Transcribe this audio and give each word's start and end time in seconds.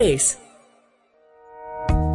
es 0.00 0.38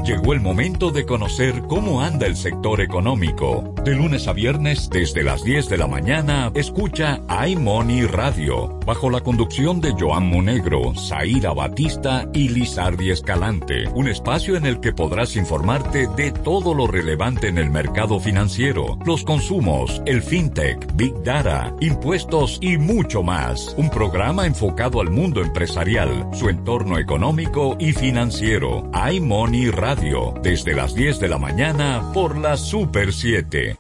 Llegó 0.04 0.34
el 0.34 0.42
momento 0.42 0.92
de 0.92 1.06
conocer 1.06 1.62
cómo 1.70 2.02
anda 2.02 2.28
el 2.28 2.36
sector 2.36 2.82
económico. 2.82 3.74
De 3.86 3.96
lunes 3.96 4.28
a 4.28 4.34
viernes, 4.34 4.90
desde 4.90 5.24
las 5.24 5.46
10 5.46 5.70
de 5.70 5.78
la 5.78 5.88
mañana, 5.88 6.52
escucha 6.56 7.22
iMoney 7.48 8.06
Radio, 8.06 8.80
bajo 8.86 9.10
la 9.10 9.22
conducción 9.22 9.80
de 9.80 9.94
Joan 9.98 10.28
Monegro, 10.28 10.94
Zaira 10.94 11.54
Batista 11.54 12.28
y 12.34 12.50
Lizardi 12.50 13.12
Escalante. 13.12 13.88
Un 13.96 14.10
espacio 14.10 14.58
en 14.58 14.66
el 14.66 14.82
que 14.82 14.92
podrás 14.92 15.38
informarte 15.38 16.08
de 16.18 16.32
todo 16.32 16.74
lo 16.74 16.86
relevante 16.86 17.48
en 17.48 17.58
el 17.58 17.70
mercado 17.70 18.20
financiero, 18.20 18.98
los 19.06 19.24
consumos, 19.24 20.02
el 20.06 20.22
fintech, 20.22 20.86
big 20.96 21.14
data, 21.24 21.74
impuestos 21.80 22.58
y 22.60 22.78
mucho 22.78 23.24
más. 23.24 23.74
Un 23.78 23.90
programa 23.90 24.48
enfocado 24.48 25.00
al 25.00 25.12
mundo 25.12 25.42
empresarial, 25.42 26.28
su 26.34 26.50
entorno 26.50 26.98
económico 26.98 27.78
y 27.80 27.94
financiero. 27.94 28.92
iMoney 29.10 29.70
Radio 29.70 29.93
desde 29.96 30.74
las 30.74 30.96
10 30.96 31.20
de 31.20 31.28
la 31.28 31.38
mañana 31.38 32.12
por 32.14 32.38
la 32.38 32.58
Super 32.58 33.14
7. 33.14 33.78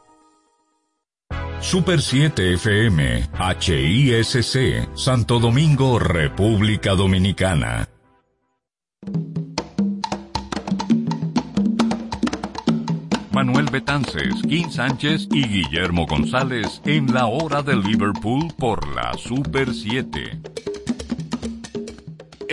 Super 1.60 2.02
7 2.02 2.54
FM, 2.54 3.30
HISC, 3.60 4.96
Santo 4.96 5.40
Domingo, 5.40 5.98
República 5.98 6.92
Dominicana. 6.92 7.88
Manuel 13.32 13.66
Betances, 13.72 14.36
Kim 14.48 14.70
Sánchez 14.70 15.28
y 15.32 15.48
Guillermo 15.48 16.06
González 16.06 16.82
en 16.86 17.12
la 17.12 17.26
hora 17.26 17.64
de 17.64 17.76
Liverpool 17.76 18.54
por 18.58 18.88
la 18.96 19.14
Super 19.14 19.74
7. 19.74 20.40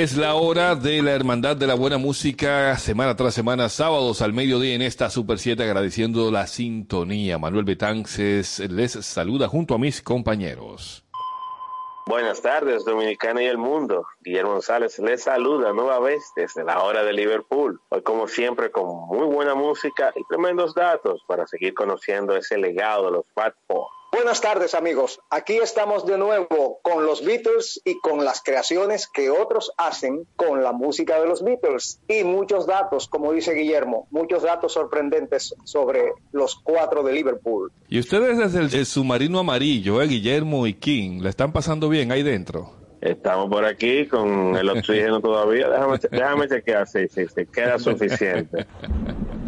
Es 0.01 0.17
la 0.17 0.35
hora 0.35 0.77
de 0.77 1.03
la 1.03 1.11
Hermandad 1.11 1.57
de 1.57 1.67
la 1.67 1.75
Buena 1.75 1.99
Música, 1.99 2.75
semana 2.79 3.17
tras 3.17 3.35
semana, 3.35 3.69
sábados 3.69 4.23
al 4.23 4.33
mediodía 4.33 4.75
en 4.75 4.81
esta 4.81 5.11
Super 5.11 5.39
7, 5.39 5.63
agradeciendo 5.63 6.31
la 6.31 6.47
sintonía. 6.47 7.37
Manuel 7.37 7.67
Betances 7.67 8.61
les 8.61 8.93
saluda 8.93 9.47
junto 9.47 9.75
a 9.75 9.79
mis 9.79 10.01
compañeros. 10.01 11.05
Buenas 12.07 12.41
tardes, 12.41 12.87
Dominicana 12.87 13.43
y 13.43 13.47
el 13.47 13.59
mundo. 13.59 14.07
Guillermo 14.23 14.53
González 14.53 14.99
les 15.01 15.25
saluda 15.25 15.75
nueva 15.75 15.99
vez 15.99 16.33
desde 16.35 16.65
la 16.65 16.83
hora 16.83 17.05
de 17.05 17.13
Liverpool. 17.13 17.79
Hoy, 17.91 18.01
como 18.01 18.27
siempre, 18.27 18.71
con 18.71 19.07
muy 19.07 19.27
buena 19.27 19.55
música 19.55 20.15
y 20.17 20.25
tremendos 20.31 20.75
datos 20.75 21.23
para 21.29 21.47
seguir 21.47 21.75
conociendo 21.75 22.35
ese 22.35 22.57
legado 22.57 23.05
de 23.05 23.13
los 23.13 23.27
Fat 23.35 23.55
Four. 23.67 24.00
Buenas 24.21 24.43
tardes 24.43 24.75
amigos, 24.75 25.19
aquí 25.31 25.57
estamos 25.57 26.05
de 26.05 26.19
nuevo 26.19 26.79
con 26.83 27.07
los 27.07 27.25
Beatles 27.25 27.81
y 27.87 27.99
con 28.01 28.23
las 28.23 28.43
creaciones 28.43 29.07
que 29.07 29.31
otros 29.31 29.73
hacen 29.79 30.27
con 30.37 30.63
la 30.63 30.73
música 30.73 31.19
de 31.19 31.27
los 31.27 31.43
Beatles 31.43 32.01
y 32.07 32.23
muchos 32.23 32.67
datos, 32.67 33.09
como 33.09 33.33
dice 33.33 33.55
Guillermo, 33.55 34.09
muchos 34.11 34.43
datos 34.43 34.75
sorprendentes 34.75 35.55
sobre 35.65 36.13
los 36.33 36.55
cuatro 36.57 37.03
de 37.03 37.15
Liverpool. 37.15 37.73
Y 37.89 37.99
ustedes 37.99 38.37
desde 38.37 38.61
el, 38.61 38.85
submarino 38.85 39.39
amarillo, 39.39 40.03
eh, 40.03 40.07
Guillermo 40.07 40.67
y 40.67 40.75
King, 40.75 41.23
¿le 41.23 41.31
están 41.31 41.55
pasando 41.55 41.89
bien 41.89 42.13
ahí 42.13 42.23
dentro? 42.23 42.80
Estamos 43.01 43.49
por 43.49 43.65
aquí 43.65 44.07
con 44.07 44.57
el 44.57 44.69
oxígeno 44.69 45.21
todavía. 45.23 45.69
Déjame, 45.69 45.99
déjame 46.11 46.49
chequear 46.49 46.87
si 46.87 47.09
sí, 47.09 47.27
sí, 47.35 47.47
queda 47.47 47.79
suficiente. 47.79 48.67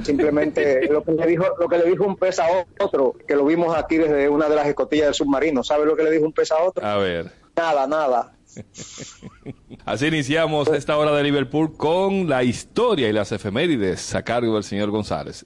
Simplemente 0.03 0.89
lo 0.91 1.03
que 1.05 1.13
le 1.13 1.27
dijo, 1.27 1.45
lo 1.59 1.69
que 1.69 1.79
le 1.79 1.85
dijo 1.91 2.05
un 2.05 2.17
pez 2.17 2.39
a 2.39 2.47
otro, 2.81 3.15
que 3.27 3.37
lo 3.37 3.45
vimos 3.45 3.77
aquí 3.77 3.99
desde 3.99 4.29
una 4.29 4.49
de 4.49 4.57
las 4.57 4.67
escotillas 4.67 5.07
del 5.07 5.15
submarino. 5.15 5.63
¿Sabe 5.63 5.85
lo 5.85 5.97
que 5.97 6.03
le 6.03 6.11
dijo 6.11 6.25
un 6.25 6.33
pez 6.33 6.51
a 6.51 6.63
otro? 6.63 6.87
A 6.87 6.97
ver. 6.97 7.31
Nada, 7.57 7.87
nada. 7.87 8.33
Así 9.85 10.07
iniciamos 10.07 10.69
esta 10.69 10.97
hora 10.97 11.13
de 11.13 11.23
Liverpool 11.23 11.77
con 11.77 12.29
la 12.29 12.45
historia 12.45 13.09
y 13.09 13.13
las 13.13 13.33
efemérides 13.33 14.15
a 14.15 14.23
cargo 14.23 14.55
del 14.55 14.65
señor 14.65 14.91
González. 14.91 15.45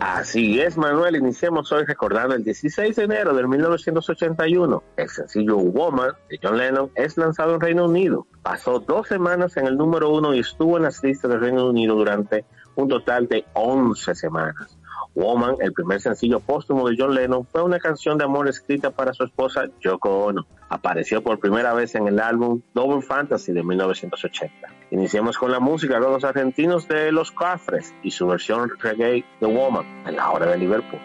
Así 0.00 0.58
es, 0.58 0.78
Manuel. 0.78 1.16
Iniciamos 1.16 1.70
hoy 1.72 1.84
recordando 1.84 2.34
el 2.34 2.42
16 2.42 2.96
de 2.96 3.04
enero 3.04 3.34
de 3.34 3.46
1981. 3.46 4.82
El 4.96 5.08
sencillo 5.10 5.58
Woman 5.58 6.12
de 6.30 6.38
John 6.42 6.56
Lennon 6.56 6.90
es 6.94 7.18
lanzado 7.18 7.54
en 7.54 7.60
Reino 7.60 7.84
Unido. 7.84 8.26
Pasó 8.42 8.80
dos 8.80 9.08
semanas 9.08 9.58
en 9.58 9.66
el 9.66 9.76
número 9.76 10.08
uno 10.08 10.32
y 10.32 10.38
estuvo 10.38 10.78
en 10.78 10.84
las 10.84 11.02
listas 11.04 11.30
del 11.30 11.40
Reino 11.40 11.68
Unido 11.68 11.96
durante 11.96 12.46
un 12.76 12.88
total 12.88 13.28
de 13.28 13.44
11 13.52 14.14
semanas. 14.14 14.78
Woman, 15.14 15.56
el 15.60 15.74
primer 15.74 16.00
sencillo 16.00 16.40
póstumo 16.40 16.88
de 16.88 16.96
John 16.98 17.14
Lennon, 17.14 17.46
fue 17.46 17.62
una 17.62 17.78
canción 17.78 18.16
de 18.16 18.24
amor 18.24 18.48
escrita 18.48 18.90
para 18.90 19.12
su 19.12 19.24
esposa 19.24 19.66
Yoko 19.80 20.24
Ono. 20.24 20.46
Apareció 20.70 21.22
por 21.22 21.38
primera 21.38 21.74
vez 21.74 21.94
en 21.94 22.08
el 22.08 22.20
álbum 22.20 22.62
Double 22.72 23.02
Fantasy 23.02 23.52
de 23.52 23.62
1980. 23.62 24.79
Iniciamos 24.90 25.38
con 25.38 25.52
la 25.52 25.60
música 25.60 25.94
de 25.94 26.00
los 26.00 26.24
argentinos 26.24 26.88
de 26.88 27.12
Los 27.12 27.30
Cafres 27.30 27.94
y 28.02 28.10
su 28.10 28.26
versión 28.26 28.70
reggae 28.80 29.24
de 29.40 29.46
Woman 29.46 29.86
en 30.06 30.16
la 30.16 30.30
hora 30.30 30.46
de 30.46 30.58
Liverpool. 30.58 31.00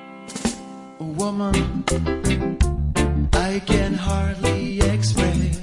Woman, 0.99 1.53
I 3.33 3.59
can 3.65 3.93
hardly 3.93 4.79
express 4.79 5.59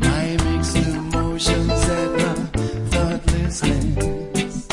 my 0.00 0.36
mixed 0.44 0.76
emotions 0.76 1.88
and 1.88 2.16
my 2.16 2.34
thoughtlessness. 2.90 4.66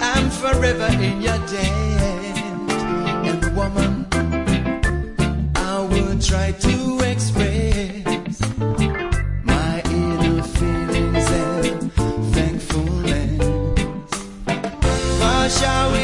I'm 0.00 0.30
forever 0.30 0.88
in 1.02 1.22
your 1.22 1.38
debt. 1.46 2.38
And 3.28 3.56
woman, 3.56 4.06
I 5.56 5.80
will 5.90 6.18
try 6.18 6.52
to 6.52 6.83
for 15.44 15.50
showing 15.50 16.03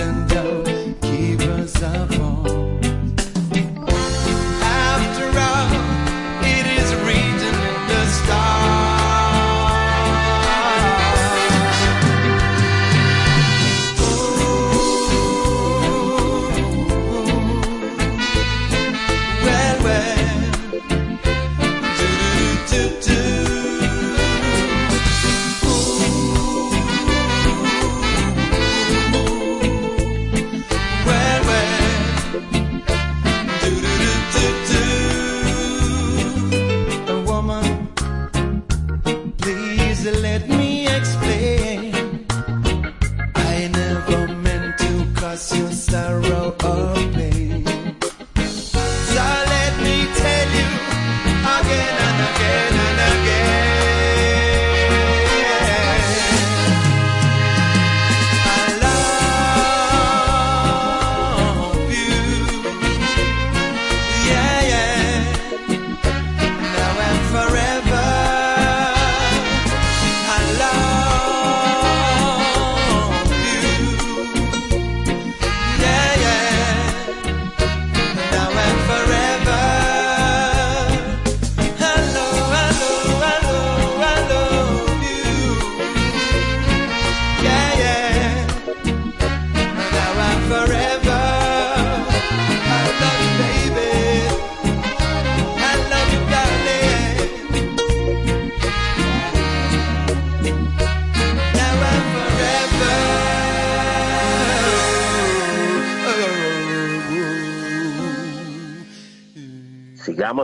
and 0.00 0.32
again 0.32 0.59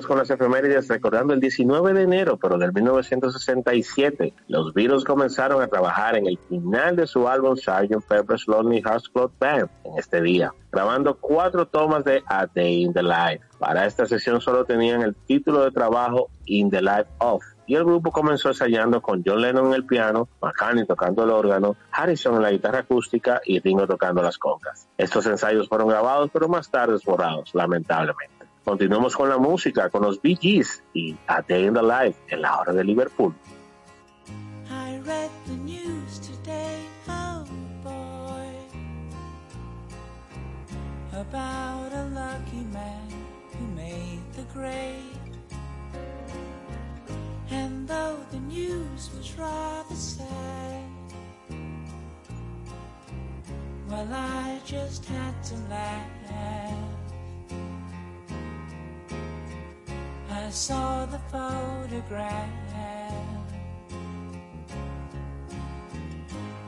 Con 0.06 0.19
las 0.19 0.31
efemérides 0.31 0.87
recordando 0.87 1.35
el 1.35 1.41
19 1.41 1.93
de 1.93 2.03
enero, 2.03 2.37
pero 2.37 2.58
del 2.58 2.73
1967. 2.73 4.32
Los 4.47 4.73
Beatles 4.73 5.05
comenzaron 5.05 5.61
a 5.61 5.67
trabajar 5.67 6.17
en 6.17 6.29
el 6.29 6.38
final 6.49 6.94
de 6.94 7.08
su 7.08 7.26
álbum 7.26 7.56
Sgt. 7.56 8.06
Pepper's 8.08 8.47
Lonely 8.47 8.82
Hearts 8.82 9.08
Club 9.08 9.32
Band 9.41 9.69
en 9.82 9.99
este 9.99 10.23
día, 10.23 10.55
grabando 10.70 11.17
cuatro 11.17 11.67
tomas 11.67 12.05
de 12.05 12.23
A 12.26 12.47
Day 12.47 12.82
in 12.82 12.93
the 12.93 13.03
Life. 13.03 13.41
Para 13.58 13.85
esta 13.87 14.06
sesión 14.06 14.41
solo 14.41 14.64
tenían 14.64 15.03
el 15.03 15.14
título 15.14 15.64
de 15.64 15.73
trabajo 15.73 16.29
In 16.44 16.70
the 16.70 16.82
Life 16.82 17.06
of 17.19 17.43
y 17.67 17.75
el 17.75 17.85
grupo 17.85 18.12
comenzó 18.12 18.49
ensayando 18.49 19.03
con 19.03 19.25
John 19.26 19.41
Lennon 19.41 19.67
en 19.67 19.73
el 19.73 19.87
piano, 19.87 20.29
McCartney 20.41 20.87
tocando 20.87 21.25
el 21.25 21.31
órgano, 21.31 21.76
Harrison 21.91 22.37
en 22.37 22.43
la 22.43 22.53
guitarra 22.53 22.81
acústica 22.81 23.41
y 23.44 23.58
Ringo 23.58 23.88
tocando 23.88 24.23
las 24.23 24.38
congas. 24.38 24.88
Estos 24.97 25.26
ensayos 25.26 25.69
fueron 25.69 25.88
grabados 25.88 26.31
pero 26.32 26.49
más 26.49 26.70
tarde 26.70 26.97
borrados, 27.05 27.53
lamentablemente. 27.55 28.35
Continuamos 28.66 29.14
con 29.14 29.28
la 29.28 29.38
música, 29.38 29.88
con 29.90 30.02
los 30.02 30.20
Bee 30.20 30.34
Gees 30.34 30.82
y 30.92 31.16
A 31.28 31.40
Day 31.40 31.66
in 31.66 31.74
the 31.74 31.82
Life 31.82 32.18
en 32.30 32.42
la 32.42 32.58
hora 32.58 32.72
de 32.72 32.82
Liverpool. 32.82 33.32
I 34.68 34.98
read 35.06 35.30
the 35.46 35.52
news 35.52 36.18
today, 36.18 36.80
oh 37.08 37.44
boy, 37.84 38.50
about 41.12 41.92
a 41.92 42.06
lucky 42.12 42.64
man 42.72 43.08
who 43.52 43.66
made 43.76 44.20
the 44.34 44.42
grade. 44.52 45.14
And 47.52 47.86
though 47.86 48.19
the 48.32 48.40
news 48.40 49.10
was 49.16 49.32
rather 49.38 49.94
sad, 49.94 50.82
well, 53.88 54.08
I 54.12 54.58
just 54.66 55.04
had 55.04 55.40
to 55.44 55.54
laugh. 55.70 57.06
I 60.36 60.50
saw 60.50 61.06
the 61.06 61.18
photograph. 61.32 62.50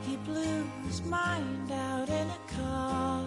He 0.01 0.15
blew 0.17 0.63
his 0.85 1.03
mind 1.03 1.71
out 1.71 2.09
in 2.09 2.27
a 2.27 2.39
car. 2.57 3.25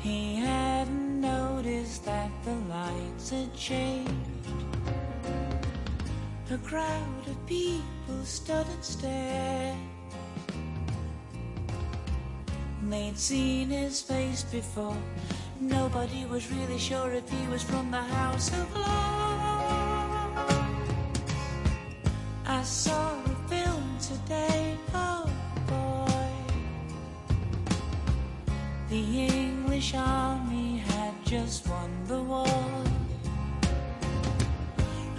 He 0.00 0.34
hadn't 0.36 1.20
noticed 1.20 2.04
that 2.06 2.30
the 2.44 2.56
lights 2.68 3.30
had 3.30 3.54
changed. 3.54 4.12
A 6.50 6.58
crowd 6.58 7.28
of 7.28 7.46
people 7.46 8.24
stood 8.24 8.66
and 8.66 8.84
stared. 8.84 9.78
They'd 12.90 13.16
seen 13.16 13.70
his 13.70 14.02
face 14.02 14.42
before. 14.42 14.96
Nobody 15.62 16.24
was 16.24 16.50
really 16.50 16.78
sure 16.78 17.12
if 17.12 17.30
he 17.30 17.46
was 17.46 17.62
from 17.62 17.90
the 17.92 18.02
House 18.02 18.48
of 18.48 18.74
Lords. 18.74 18.88
I 22.44 22.62
saw 22.64 23.14
a 23.24 23.48
film 23.48 23.96
today, 24.00 24.76
oh 24.92 25.30
boy. 25.68 26.32
The 28.90 29.26
English 29.28 29.94
army 29.94 30.78
had 30.78 31.14
just 31.24 31.68
won 31.68 31.90
the 32.08 32.20
war. 32.20 32.84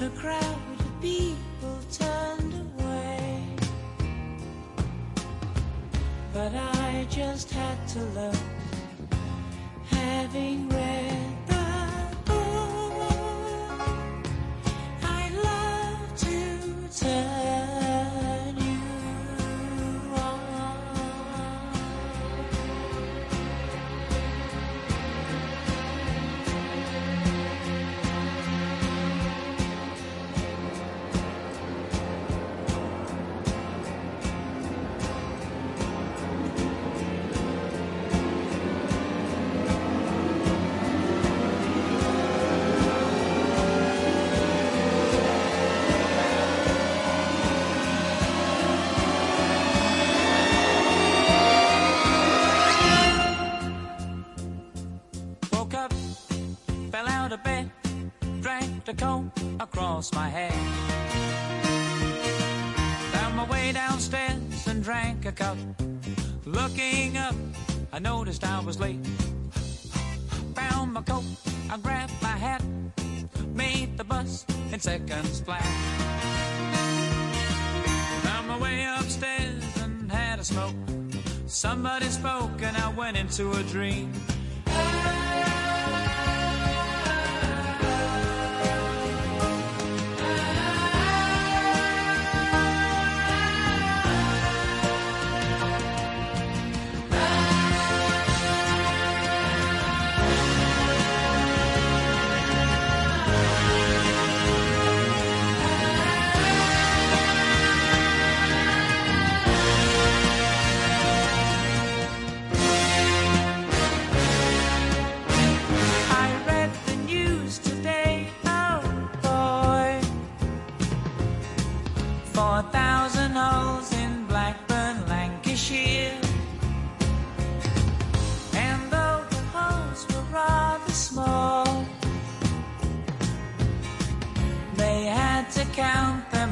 A 0.02 0.10
crowd 0.10 0.80
of 0.80 1.02
people 1.02 1.80
turned 1.90 2.54
away. 2.54 3.42
But 6.34 6.54
I 6.54 7.08
just 7.10 7.50
had 7.52 7.88
to 7.90 8.00
look, 8.20 8.36
having 10.04 10.68
read 10.70 11.53
the 58.86 58.94
coat 58.94 59.32
across 59.60 60.14
my 60.14 60.28
head. 60.28 60.54
Found 63.14 63.36
my 63.36 63.46
way 63.46 63.72
downstairs 63.72 64.68
and 64.68 64.84
drank 64.84 65.26
a 65.26 65.32
cup. 65.32 65.58
Looking 66.46 67.18
up, 67.18 67.36
I 67.94 68.00
noticed 68.00 68.44
I 68.44 68.60
was 68.60 68.80
late. 68.80 69.06
Found 70.56 70.94
my 70.94 71.02
coat, 71.02 71.24
I 71.72 71.78
grabbed 71.78 72.22
my 72.22 72.36
hat, 72.46 72.64
made 73.54 73.98
the 73.98 74.04
bus 74.04 74.46
in 74.72 74.80
seconds 74.80 75.40
flat. 75.40 75.64
Found 78.24 78.48
my 78.48 78.60
way 78.60 78.86
upstairs 78.86 79.64
and 79.82 80.12
had 80.12 80.40
a 80.40 80.44
smoke. 80.44 80.76
Somebody 81.48 82.08
spoke 82.08 82.62
and 82.62 82.76
I 82.76 82.90
went 82.90 83.16
into 83.18 83.52
a 83.52 83.64
dream. 83.64 84.12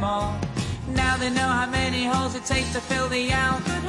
Now 0.01 1.15
they 1.19 1.29
know 1.29 1.47
how 1.47 1.67
many 1.69 2.05
holes 2.05 2.33
it 2.33 2.43
takes 2.43 2.73
to 2.73 2.81
fill 2.81 3.07
the 3.07 3.31
Albert 3.31 3.80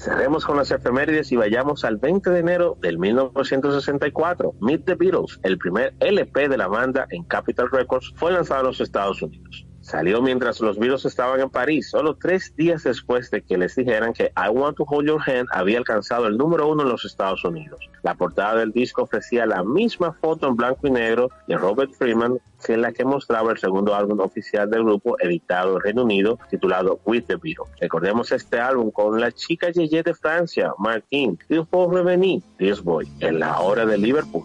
Cerremos 0.00 0.46
con 0.46 0.56
las 0.56 0.70
efemérides 0.70 1.30
y 1.30 1.36
vayamos 1.36 1.84
al 1.84 1.98
20 1.98 2.30
de 2.30 2.38
enero 2.38 2.78
del 2.80 2.98
1964. 2.98 4.54
Meet 4.58 4.86
the 4.86 4.94
Beatles, 4.94 5.38
el 5.42 5.58
primer 5.58 5.94
LP 6.00 6.48
de 6.48 6.56
la 6.56 6.68
banda 6.68 7.06
en 7.10 7.22
Capitol 7.24 7.70
Records, 7.70 8.10
fue 8.16 8.32
lanzado 8.32 8.62
en 8.62 8.66
los 8.68 8.80
Estados 8.80 9.20
Unidos. 9.20 9.66
Salió 9.90 10.22
mientras 10.22 10.60
los 10.60 10.78
Beatles 10.78 11.04
estaban 11.04 11.40
en 11.40 11.50
París, 11.50 11.90
solo 11.90 12.14
tres 12.14 12.54
días 12.54 12.84
después 12.84 13.28
de 13.32 13.42
que 13.42 13.58
les 13.58 13.74
dijeran 13.74 14.12
que 14.12 14.30
I 14.36 14.48
Want 14.48 14.76
to 14.76 14.84
Hold 14.84 15.08
Your 15.08 15.20
Hand 15.20 15.48
había 15.50 15.78
alcanzado 15.78 16.28
el 16.28 16.36
número 16.36 16.68
uno 16.68 16.84
en 16.84 16.90
los 16.90 17.04
Estados 17.04 17.44
Unidos. 17.44 17.80
La 18.04 18.14
portada 18.14 18.60
del 18.60 18.70
disco 18.70 19.02
ofrecía 19.02 19.46
la 19.46 19.64
misma 19.64 20.12
foto 20.12 20.46
en 20.46 20.54
blanco 20.54 20.86
y 20.86 20.92
negro 20.92 21.28
de 21.48 21.56
Robert 21.56 21.90
Freeman 21.92 22.38
que 22.64 22.76
la 22.76 22.92
que 22.92 23.04
mostraba 23.04 23.50
el 23.50 23.58
segundo 23.58 23.92
álbum 23.92 24.20
oficial 24.20 24.70
del 24.70 24.84
grupo 24.84 25.16
editado 25.18 25.74
en 25.74 25.82
Reino 25.82 26.04
Unido 26.04 26.38
titulado 26.48 27.00
With 27.04 27.24
the 27.24 27.34
Beatles. 27.34 27.68
Recordemos 27.80 28.30
este 28.30 28.60
álbum 28.60 28.92
con 28.92 29.20
la 29.20 29.32
chica 29.32 29.70
Yeye 29.70 30.04
de 30.04 30.14
Francia, 30.14 30.72
Martin, 30.78 31.36
y 31.48 31.58
poco 31.64 31.94
revenir, 31.94 32.44
This 32.58 32.80
Boy, 32.80 33.08
en 33.18 33.40
la 33.40 33.58
hora 33.58 33.84
de 33.84 33.98
Liverpool. 33.98 34.44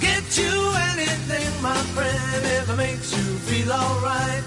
get 0.00 0.38
you 0.38 0.72
anything, 0.92 1.62
my 1.62 1.76
friend, 1.94 2.44
if 2.58 2.68
it 2.70 2.76
makes 2.76 3.12
you 3.16 3.24
feel 3.48 3.70
alright. 3.72 4.42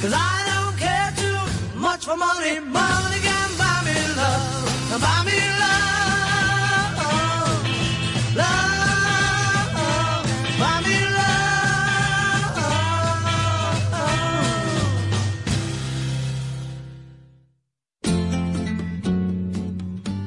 Cause 0.00 0.12
I 0.14 0.44
don't 0.50 0.76
care 0.76 1.12
too 1.22 1.38
much 1.78 2.04
for 2.04 2.16
money. 2.16 2.60
Money 2.60 3.20
can 3.28 3.50
buy 3.58 3.82
me 3.86 3.96
love. 4.20 5.00
Buy 5.04 5.18
me 5.28 5.38
love. 5.62 5.88
Buy 10.60 10.76
me 10.86 10.98
love. 11.18 11.48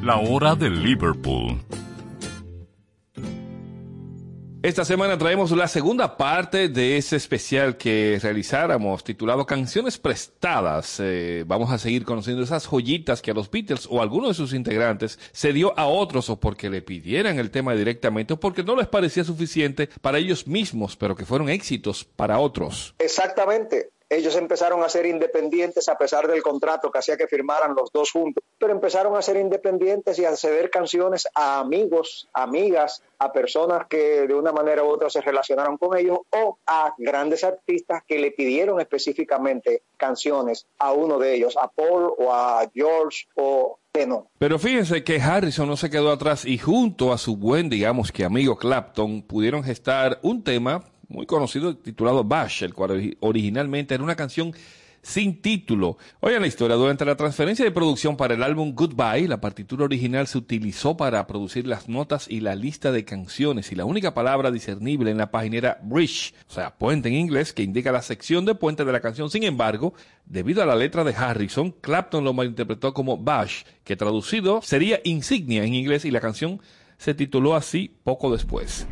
La 0.04 0.16
hora 0.18 0.56
de 0.56 0.70
Liverpool. 0.70 1.60
Esta 4.64 4.86
semana 4.86 5.18
traemos 5.18 5.50
la 5.50 5.68
segunda 5.68 6.18
parte 6.18 6.70
de 6.70 6.96
ese 6.96 7.16
especial 7.16 7.78
que 7.78 8.20
realizáramos 8.22 9.04
titulado 9.04 9.44
Canciones 9.44 9.98
Prestadas. 9.98 11.00
Eh, 11.00 11.44
vamos 11.48 11.72
a 11.72 11.80
seguir 11.80 12.06
conociendo 12.06 12.44
esas 12.44 12.68
joyitas 12.68 13.24
que 13.24 13.32
a 13.32 13.34
los 13.34 13.50
Beatles 13.50 13.88
o 13.90 14.00
a 14.00 14.04
algunos 14.04 14.30
de 14.30 14.36
sus 14.36 14.54
integrantes 14.54 15.18
se 15.32 15.52
dio 15.52 15.74
a 15.80 15.88
otros 15.88 16.30
o 16.30 16.40
porque 16.40 16.70
le 16.70 16.84
pidieran 16.84 17.40
el 17.40 17.50
tema 17.50 17.74
directamente 17.74 18.36
o 18.36 18.40
porque 18.40 18.62
no 18.62 18.76
les 18.76 18.88
parecía 18.88 19.24
suficiente 19.24 19.90
para 20.00 20.20
ellos 20.20 20.46
mismos, 20.46 20.96
pero 20.96 21.16
que 21.16 21.26
fueron 21.26 21.50
éxitos 21.50 22.04
para 22.04 22.38
otros. 22.38 22.94
Exactamente. 23.00 23.90
Ellos 24.12 24.36
empezaron 24.36 24.84
a 24.84 24.90
ser 24.90 25.06
independientes 25.06 25.88
a 25.88 25.98
pesar 25.98 26.28
del 26.28 26.44
contrato 26.44 26.92
que 26.92 27.00
hacía 27.00 27.16
que 27.16 27.28
firmaran 27.28 27.74
los 27.74 27.94
dos 27.94 28.12
juntos, 28.12 28.44
pero 28.60 28.74
empezaron 28.74 29.16
a 29.16 29.22
ser 29.22 29.38
independientes 29.38 30.20
y 30.20 30.26
a 30.26 30.36
ceder 30.36 30.70
canciones 30.70 31.30
a 31.34 31.62
amigos, 31.62 32.28
amigas, 32.34 33.02
a 33.20 33.32
personas 33.32 33.88
que 33.88 34.28
de 34.28 34.34
una 34.34 34.52
manera 34.52 34.84
u 34.84 34.90
otra 34.90 35.10
se 35.10 35.22
relacionaron 35.22 35.78
con 35.78 35.98
ellos 35.98 36.20
o 36.30 36.58
a 36.68 36.94
grandes 36.98 37.46
artistas 37.46 38.04
que 38.06 38.20
le 38.20 38.32
pidieron 38.32 38.82
específicamente 38.82 39.84
canciones 39.96 40.66
a 40.78 40.92
uno 40.92 41.18
de 41.18 41.34
ellos, 41.34 41.56
a 41.56 41.70
Paul 41.70 42.14
o 42.18 42.34
a 42.34 42.70
George 42.74 43.28
o 43.36 43.78
no. 44.08 44.28
Pero 44.38 44.60
fíjense 44.60 45.06
que 45.06 45.22
Harrison 45.22 45.70
no 45.70 45.78
se 45.78 45.90
quedó 45.90 46.12
atrás 46.12 46.46
y 46.46 46.58
junto 46.58 47.14
a 47.14 47.18
su 47.18 47.38
buen, 47.38 47.70
digamos 47.70 48.12
que 48.12 48.26
amigo 48.26 48.58
Clapton, 48.58 49.22
pudieron 49.22 49.64
gestar 49.64 50.20
un 50.22 50.44
tema 50.44 50.91
muy 51.12 51.26
conocido 51.26 51.76
titulado 51.76 52.24
Bash, 52.24 52.64
el 52.64 52.74
cual 52.74 53.16
originalmente 53.20 53.94
era 53.94 54.04
una 54.04 54.16
canción 54.16 54.54
sin 55.02 55.42
título. 55.42 55.98
Oigan 56.20 56.42
la 56.42 56.48
historia, 56.48 56.76
durante 56.76 57.06
la 57.06 57.16
transferencia 57.16 57.66
de 57.66 57.72
producción 57.72 58.16
para 58.16 58.36
el 58.36 58.44
álbum 58.44 58.74
Goodbye, 58.74 59.28
la 59.28 59.42
partitura 59.42 59.86
original 59.86 60.28
se 60.28 60.38
utilizó 60.38 60.96
para 60.96 61.26
producir 61.28 61.68
las 61.68 61.90
notas 61.90 62.28
y 62.30 62.40
la 62.40 62.56
lista 62.56 62.92
de 62.92 63.04
canciones 63.04 63.72
y 63.72 63.76
la 63.76 63.86
única 63.86 64.14
palabra 64.14 64.52
discernible 64.52 65.12
en 65.12 65.18
la 65.18 65.32
página 65.32 65.58
era 65.58 65.80
bridge, 65.84 66.34
o 66.48 66.54
sea, 66.54 66.78
puente 66.78 67.10
en 67.10 67.16
inglés, 67.16 67.54
que 67.54 67.64
indica 67.64 67.92
la 67.92 68.02
sección 68.02 68.46
de 68.46 68.56
puente 68.56 68.86
de 68.86 68.92
la 68.92 69.02
canción. 69.02 69.30
Sin 69.30 69.44
embargo, 69.44 69.94
debido 70.26 70.62
a 70.62 70.66
la 70.66 70.76
letra 70.76 71.04
de 71.04 71.16
Harrison, 71.16 71.72
Clapton 71.82 72.24
lo 72.24 72.34
malinterpretó 72.34 72.94
como 72.94 73.18
Bash, 73.18 73.64
que 73.84 73.96
traducido 73.96 74.62
sería 74.62 75.00
insignia 75.04 75.64
en 75.64 75.74
inglés 75.74 76.06
y 76.06 76.12
la 76.12 76.22
canción 76.22 76.62
se 76.98 77.16
tituló 77.16 77.56
así 77.56 77.96
poco 78.04 78.32
después. 78.32 78.86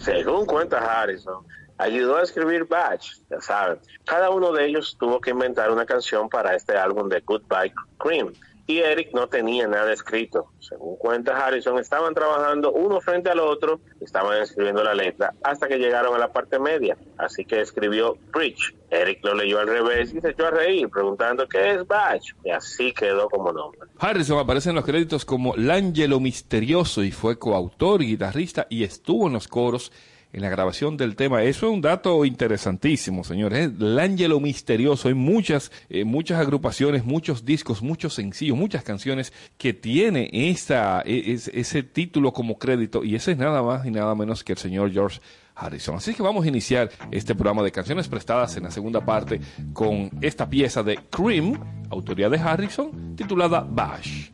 Según 0.00 0.46
cuenta 0.46 0.78
Harrison, 0.78 1.44
ayudó 1.76 2.16
a 2.16 2.22
escribir 2.22 2.64
Batch, 2.64 3.12
ya 3.28 3.40
saben. 3.40 3.78
Cada 4.04 4.30
uno 4.30 4.52
de 4.52 4.66
ellos 4.66 4.96
tuvo 4.98 5.20
que 5.20 5.30
inventar 5.30 5.70
una 5.70 5.84
canción 5.84 6.28
para 6.28 6.54
este 6.54 6.76
álbum 6.76 7.08
de 7.08 7.20
Goodbye 7.20 7.72
Cream. 7.98 8.32
Y 8.66 8.78
Eric 8.78 9.10
no 9.12 9.28
tenía 9.28 9.66
nada 9.66 9.92
escrito. 9.92 10.52
Según 10.60 10.96
cuenta 10.96 11.36
Harrison, 11.36 11.78
estaban 11.78 12.14
trabajando 12.14 12.72
uno 12.72 13.00
frente 13.00 13.30
al 13.30 13.40
otro, 13.40 13.80
estaban 14.00 14.40
escribiendo 14.42 14.84
la 14.84 14.94
letra, 14.94 15.34
hasta 15.42 15.66
que 15.66 15.78
llegaron 15.78 16.14
a 16.14 16.18
la 16.18 16.32
parte 16.32 16.58
media. 16.58 16.96
Así 17.18 17.44
que 17.44 17.60
escribió 17.60 18.16
Bridge. 18.32 18.74
Eric 18.90 19.24
lo 19.24 19.34
leyó 19.34 19.60
al 19.60 19.68
revés 19.68 20.12
y 20.14 20.20
se 20.20 20.30
echó 20.30 20.46
a 20.46 20.50
reír, 20.50 20.88
preguntando 20.88 21.48
qué 21.48 21.74
es 21.74 21.86
Batch. 21.86 22.32
Y 22.44 22.50
así 22.50 22.92
quedó 22.92 23.28
como 23.28 23.52
nombre. 23.52 23.80
Harrison 23.98 24.38
aparece 24.38 24.70
en 24.70 24.76
los 24.76 24.84
créditos 24.84 25.24
como 25.24 25.54
L'Angelo 25.56 26.18
Misterioso 26.18 27.02
y 27.04 27.12
fue 27.12 27.38
coautor 27.38 28.00
guitarrista 28.00 28.66
y 28.68 28.84
estuvo 28.84 29.28
en 29.28 29.34
los 29.34 29.46
coros 29.46 29.92
en 30.32 30.42
la 30.42 30.48
grabación 30.48 30.96
del 30.96 31.16
tema. 31.16 31.42
Eso 31.42 31.66
es 31.66 31.72
un 31.72 31.80
dato 31.80 32.24
interesantísimo, 32.24 33.24
señores. 33.24 33.70
El 33.80 33.98
Ángelo 33.98 34.40
Misterioso. 34.40 35.08
Hay 35.08 35.14
muchas, 35.14 35.72
eh, 35.88 36.04
muchas 36.04 36.40
agrupaciones, 36.40 37.04
muchos 37.04 37.44
discos, 37.44 37.82
muchos 37.82 38.14
sencillos, 38.14 38.56
muchas 38.56 38.82
canciones 38.82 39.32
que 39.58 39.72
tiene 39.72 40.30
esa, 40.32 41.00
es, 41.02 41.48
ese 41.48 41.82
título 41.82 42.32
como 42.32 42.58
crédito 42.58 43.04
y 43.04 43.14
ese 43.14 43.32
es 43.32 43.38
nada 43.38 43.62
más 43.62 43.86
y 43.86 43.90
nada 43.90 44.14
menos 44.14 44.44
que 44.44 44.52
el 44.52 44.58
señor 44.58 44.92
George 44.92 45.20
Harrison. 45.54 45.96
Así 45.96 46.14
que 46.14 46.22
vamos 46.22 46.44
a 46.44 46.48
iniciar 46.48 46.90
este 47.10 47.34
programa 47.34 47.62
de 47.62 47.72
canciones 47.72 48.08
prestadas 48.08 48.56
en 48.56 48.64
la 48.64 48.70
segunda 48.70 49.04
parte 49.04 49.40
con 49.72 50.10
esta 50.20 50.48
pieza 50.48 50.82
de 50.82 50.98
Cream, 51.10 51.58
autoría 51.90 52.28
de 52.28 52.38
Harrison, 52.38 53.16
titulada 53.16 53.66
Bash. 53.68 54.30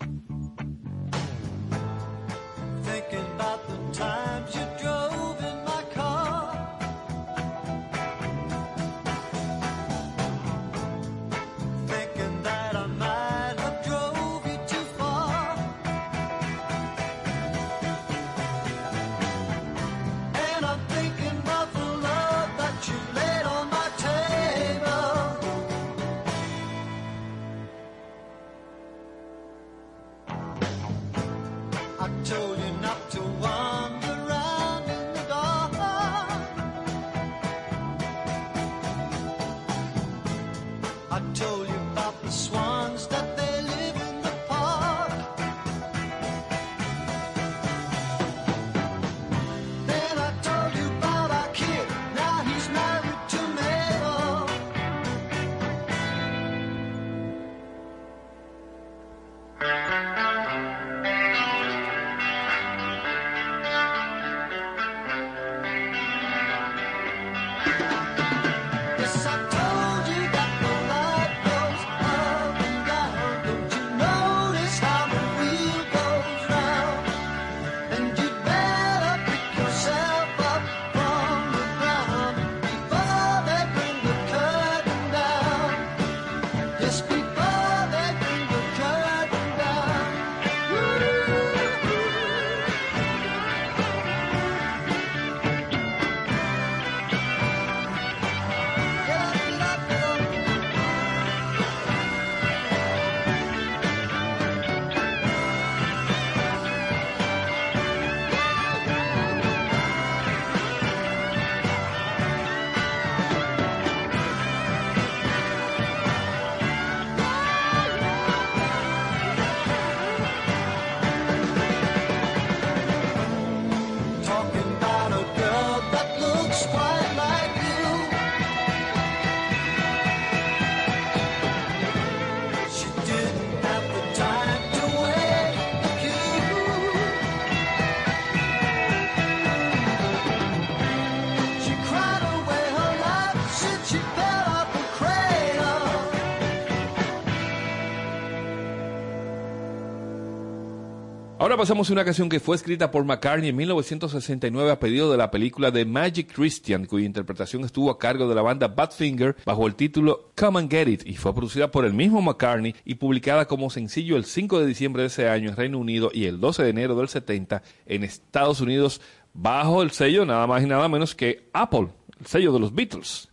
Ahora 151.47 151.59
pasamos 151.59 151.89
a 151.89 151.93
una 151.93 152.05
canción 152.05 152.29
que 152.29 152.41
fue 152.41 152.57
escrita 152.57 152.91
por 152.91 153.05
McCartney 153.05 153.51
en 153.51 153.55
1969 153.55 154.69
a 154.69 154.81
pedido 154.81 155.13
de 155.13 155.17
la 155.17 155.31
película 155.31 155.71
The 155.71 155.85
Magic 155.85 156.35
Christian, 156.35 156.87
cuya 156.87 157.07
interpretación 157.07 157.63
estuvo 157.63 157.89
a 157.89 158.01
cargo 158.01 158.29
de 158.29 158.35
la 158.35 158.43
banda 158.43 158.67
Badfinger 158.67 159.37
bajo 159.47 159.69
el 159.69 159.77
título 159.77 160.33
Come 160.37 160.59
and 160.59 160.69
Get 160.69 160.89
It 160.89 161.07
y 161.07 161.15
fue 161.15 161.33
producida 161.33 161.71
por 161.71 161.85
el 161.85 161.95
mismo 161.95 162.21
McCartney 162.21 162.75
y 162.85 162.97
publicada 162.97 163.47
como 163.47 163.71
sencillo 163.71 164.17
el 164.17 164.25
5 164.25 164.59
de 164.59 164.67
diciembre 164.67 165.03
de 165.03 165.07
ese 165.07 165.29
año 165.29 165.51
en 165.51 165.57
Reino 165.57 165.79
Unido 165.79 166.11
y 166.13 166.25
el 166.25 166.41
12 166.41 166.65
de 166.65 166.71
enero 166.71 166.97
del 166.97 167.07
70 167.07 167.63
en 167.87 168.03
Estados 168.03 168.61
Unidos 168.61 169.01
bajo 169.33 169.85
el 169.85 169.93
sello 169.93 170.27
nada 170.27 170.49
más 170.49 170.65
y 170.65 170.67
nada 170.67 170.89
menos 170.89 171.15
que 171.15 171.49
Apple, 171.53 171.91
el 172.19 172.27
sello 172.27 172.53
de 172.55 172.59
los 172.59 172.75
Beatles. 172.75 173.29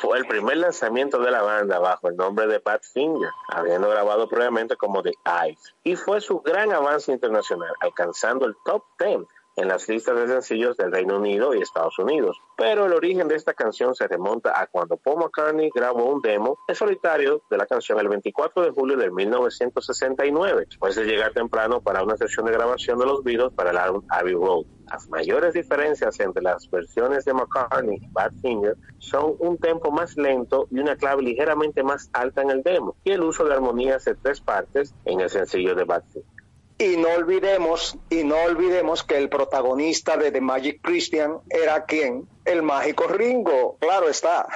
Fue 0.00 0.16
el 0.16 0.26
primer 0.26 0.56
lanzamiento 0.56 1.18
de 1.18 1.30
la 1.30 1.42
banda 1.42 1.78
bajo 1.78 2.08
el 2.08 2.16
nombre 2.16 2.46
de 2.46 2.58
Badfinger, 2.58 3.28
habiendo 3.48 3.90
grabado 3.90 4.26
previamente 4.30 4.74
como 4.74 5.02
The 5.02 5.12
Eyes, 5.26 5.74
y 5.84 5.94
fue 5.94 6.22
su 6.22 6.40
gran 6.40 6.72
avance 6.72 7.12
internacional, 7.12 7.70
alcanzando 7.80 8.46
el 8.46 8.56
top 8.64 8.82
10 8.98 9.26
en 9.56 9.68
las 9.68 9.88
listas 9.88 10.16
de 10.16 10.28
sencillos 10.28 10.76
del 10.76 10.92
Reino 10.92 11.18
Unido 11.18 11.54
y 11.54 11.60
Estados 11.60 11.98
Unidos. 11.98 12.40
Pero 12.56 12.86
el 12.86 12.92
origen 12.92 13.28
de 13.28 13.36
esta 13.36 13.54
canción 13.54 13.94
se 13.94 14.06
remonta 14.06 14.60
a 14.60 14.66
cuando 14.66 14.96
Paul 14.96 15.20
McCartney 15.20 15.70
grabó 15.74 16.04
un 16.04 16.20
demo 16.20 16.58
en 16.68 16.74
solitario 16.74 17.42
de 17.50 17.56
la 17.56 17.66
canción 17.66 17.98
el 17.98 18.08
24 18.08 18.62
de 18.62 18.70
julio 18.70 18.96
de 18.96 19.10
1969, 19.10 20.66
después 20.68 20.94
de 20.96 21.04
llegar 21.04 21.32
temprano 21.32 21.80
para 21.80 22.02
una 22.02 22.16
sesión 22.16 22.46
de 22.46 22.52
grabación 22.52 22.98
de 22.98 23.06
los 23.06 23.22
Beatles 23.22 23.52
para 23.54 23.70
el 23.70 23.78
álbum 23.78 24.02
Abbey 24.08 24.34
Road. 24.34 24.64
Las 24.90 25.08
mayores 25.08 25.54
diferencias 25.54 26.18
entre 26.18 26.42
las 26.42 26.68
versiones 26.68 27.24
de 27.24 27.32
McCartney 27.32 27.98
y 28.00 28.08
Badfinger 28.12 28.76
son 28.98 29.36
un 29.38 29.56
tempo 29.56 29.92
más 29.92 30.16
lento 30.16 30.66
y 30.70 30.80
una 30.80 30.96
clave 30.96 31.22
ligeramente 31.22 31.82
más 31.84 32.10
alta 32.12 32.42
en 32.42 32.50
el 32.50 32.62
demo, 32.62 32.96
y 33.04 33.12
el 33.12 33.22
uso 33.22 33.44
de 33.44 33.54
armonías 33.54 34.04
de 34.04 34.16
tres 34.16 34.40
partes 34.40 34.94
en 35.04 35.20
el 35.20 35.30
sencillo 35.30 35.74
de 35.74 35.84
Badfinger. 35.84 36.39
Y 36.80 36.96
no 36.96 37.10
olvidemos, 37.10 37.98
y 38.08 38.24
no 38.24 38.36
olvidemos 38.36 39.04
que 39.04 39.18
el 39.18 39.28
protagonista 39.28 40.16
de 40.16 40.32
The 40.32 40.40
Magic 40.40 40.80
Christian 40.80 41.34
era 41.50 41.84
quien? 41.84 42.26
El 42.46 42.62
mágico 42.62 43.06
Ringo, 43.06 43.76
claro 43.78 44.08
está. 44.08 44.48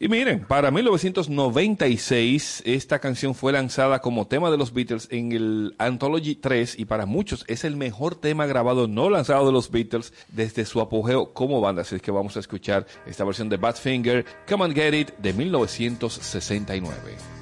Y 0.00 0.08
miren, 0.08 0.46
para 0.46 0.70
1996 0.70 2.62
esta 2.64 3.00
canción 3.00 3.34
fue 3.34 3.52
lanzada 3.52 4.00
como 4.00 4.26
tema 4.26 4.50
de 4.50 4.56
los 4.56 4.72
Beatles 4.72 5.08
en 5.10 5.32
el 5.32 5.74
Anthology 5.76 6.36
3 6.36 6.78
y 6.78 6.86
para 6.86 7.04
muchos 7.04 7.44
es 7.46 7.64
el 7.64 7.76
mejor 7.76 8.14
tema 8.14 8.46
grabado 8.46 8.88
no 8.88 9.10
lanzado 9.10 9.44
de 9.44 9.52
los 9.52 9.70
Beatles 9.70 10.14
desde 10.28 10.64
su 10.64 10.80
apogeo 10.80 11.34
como 11.34 11.60
banda. 11.60 11.82
Así 11.82 12.00
que 12.00 12.10
vamos 12.10 12.34
a 12.38 12.40
escuchar 12.40 12.86
esta 13.04 13.24
versión 13.24 13.50
de 13.50 13.58
Badfinger, 13.58 14.24
Come 14.48 14.64
and 14.64 14.74
Get 14.74 14.94
It, 14.94 15.10
de 15.18 15.34
1969. 15.34 17.41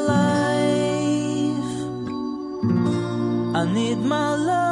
I 3.61 3.65
need 3.65 3.99
my 3.99 4.33
love 4.33 4.70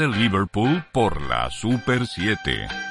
de 0.00 0.08
Liverpool 0.08 0.82
por 0.92 1.20
la 1.28 1.50
Super 1.50 2.06
7. 2.06 2.89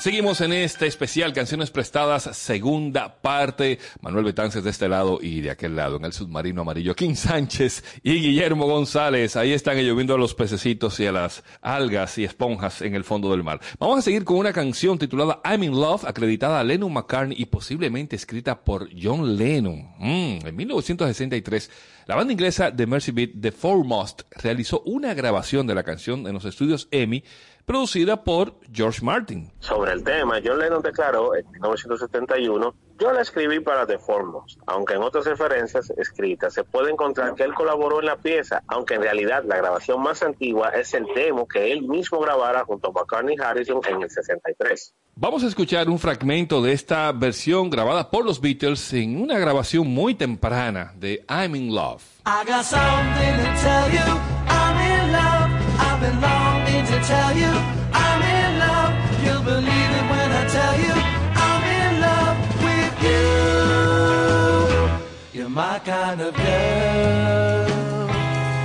Seguimos 0.00 0.40
en 0.40 0.54
este 0.54 0.86
especial 0.86 1.34
Canciones 1.34 1.70
Prestadas, 1.70 2.22
segunda 2.34 3.20
parte. 3.20 3.78
Manuel 4.00 4.24
Betances 4.24 4.64
de 4.64 4.70
este 4.70 4.88
lado 4.88 5.18
y 5.20 5.42
de 5.42 5.50
aquel 5.50 5.76
lado, 5.76 5.98
en 5.98 6.06
el 6.06 6.14
submarino 6.14 6.62
amarillo. 6.62 6.96
King 6.96 7.16
Sánchez 7.16 7.84
y 8.02 8.14
Guillermo 8.14 8.64
González. 8.64 9.36
Ahí 9.36 9.52
están 9.52 9.76
ellos 9.76 9.94
viendo 9.94 10.14
a 10.14 10.18
los 10.18 10.34
pececitos 10.34 10.98
y 11.00 11.06
a 11.06 11.12
las 11.12 11.44
algas 11.60 12.16
y 12.16 12.24
esponjas 12.24 12.80
en 12.80 12.94
el 12.94 13.04
fondo 13.04 13.30
del 13.30 13.44
mar. 13.44 13.60
Vamos 13.78 13.98
a 13.98 14.02
seguir 14.02 14.24
con 14.24 14.38
una 14.38 14.54
canción 14.54 14.98
titulada 14.98 15.42
I'm 15.44 15.64
in 15.64 15.72
Love, 15.72 16.06
acreditada 16.06 16.60
a 16.60 16.64
Lennon 16.64 16.94
McCartney 16.94 17.36
y 17.38 17.44
posiblemente 17.44 18.16
escrita 18.16 18.64
por 18.64 18.88
John 18.98 19.36
Lennon. 19.36 19.86
Mm, 19.98 20.46
en 20.46 20.56
1963, 20.56 21.70
la 22.06 22.14
banda 22.14 22.32
inglesa 22.32 22.70
de 22.70 22.86
Mercy 22.86 23.12
Beat, 23.12 23.32
The 23.38 23.52
Foremost, 23.52 24.22
realizó 24.30 24.80
una 24.86 25.12
grabación 25.12 25.66
de 25.66 25.74
la 25.74 25.82
canción 25.82 26.26
en 26.26 26.32
los 26.32 26.46
estudios 26.46 26.88
EMI 26.90 27.22
producida 27.64 28.22
por 28.24 28.54
George 28.72 29.04
Martin. 29.04 29.50
Sobre 29.60 29.92
el 29.92 30.02
tema, 30.02 30.40
John 30.44 30.58
Lennon 30.58 30.82
declaró 30.82 31.34
en 31.34 31.50
1971, 31.50 32.74
yo 32.98 33.12
la 33.12 33.22
escribí 33.22 33.60
para 33.60 33.86
The 33.86 33.98
Foremost, 33.98 34.60
aunque 34.66 34.94
en 34.94 35.02
otras 35.02 35.24
referencias 35.24 35.90
escritas 35.96 36.52
se 36.52 36.64
puede 36.64 36.90
encontrar 36.90 37.34
que 37.34 37.44
él 37.44 37.54
colaboró 37.54 38.00
en 38.00 38.06
la 38.06 38.16
pieza, 38.16 38.62
aunque 38.66 38.94
en 38.94 39.02
realidad 39.02 39.42
la 39.46 39.56
grabación 39.56 40.02
más 40.02 40.22
antigua 40.22 40.68
es 40.70 40.92
el 40.92 41.06
demo 41.14 41.48
que 41.48 41.72
él 41.72 41.82
mismo 41.82 42.20
grabara 42.20 42.64
junto 42.64 42.90
a 42.90 42.92
McCartney 42.92 43.36
y 43.38 43.42
Harrison 43.42 43.80
en 43.88 44.02
el 44.02 44.10
63. 44.10 44.94
Vamos 45.14 45.44
a 45.44 45.46
escuchar 45.46 45.88
un 45.88 45.98
fragmento 45.98 46.62
de 46.62 46.72
esta 46.72 47.10
versión 47.12 47.70
grabada 47.70 48.10
por 48.10 48.24
los 48.24 48.40
Beatles 48.40 48.92
en 48.92 49.20
una 49.20 49.38
grabación 49.38 49.86
muy 49.86 50.14
temprana 50.14 50.92
de 50.96 51.24
I'm 51.28 51.54
in 51.56 51.74
Love. 51.74 52.02
I 52.26 52.44
got 52.46 52.64
longing 56.80 57.00
to 57.00 57.06
tell 57.06 57.36
you. 57.36 57.52
I'm 57.92 58.22
in 58.22 58.58
love. 58.58 58.92
You'll 59.24 59.42
believe 59.42 59.90
it 59.98 60.06
when 60.12 60.32
I 60.32 60.46
tell 60.48 60.78
you. 60.78 60.94
I'm 61.46 61.62
in 61.80 62.00
love 62.00 62.38
with 62.64 63.02
you. 65.34 65.40
You're 65.40 65.50
my 65.50 65.78
kind 65.80 66.20
of 66.20 66.34
girl. 66.34 67.68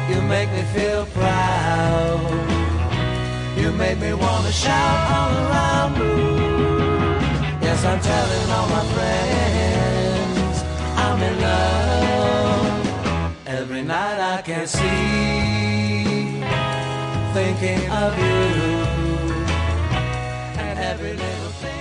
You 0.09 0.21
make 0.21 0.51
me 0.51 0.63
feel 0.73 1.05
proud. 1.07 2.21
You 3.57 3.71
make 3.71 3.97
me 3.99 4.13
wanna 4.13 4.51
shout 4.51 5.11
all 5.15 5.31
around. 5.45 5.95
Yes, 7.61 7.83
I'm 7.85 7.99
telling 7.99 8.51
all 8.55 8.67
my 8.77 8.85
friends 8.93 10.63
I'm 11.05 11.21
in 11.21 11.35
love. 11.41 12.87
Every 13.47 13.83
night 13.83 14.19
I 14.19 14.41
can 14.41 14.67
see 14.67 15.94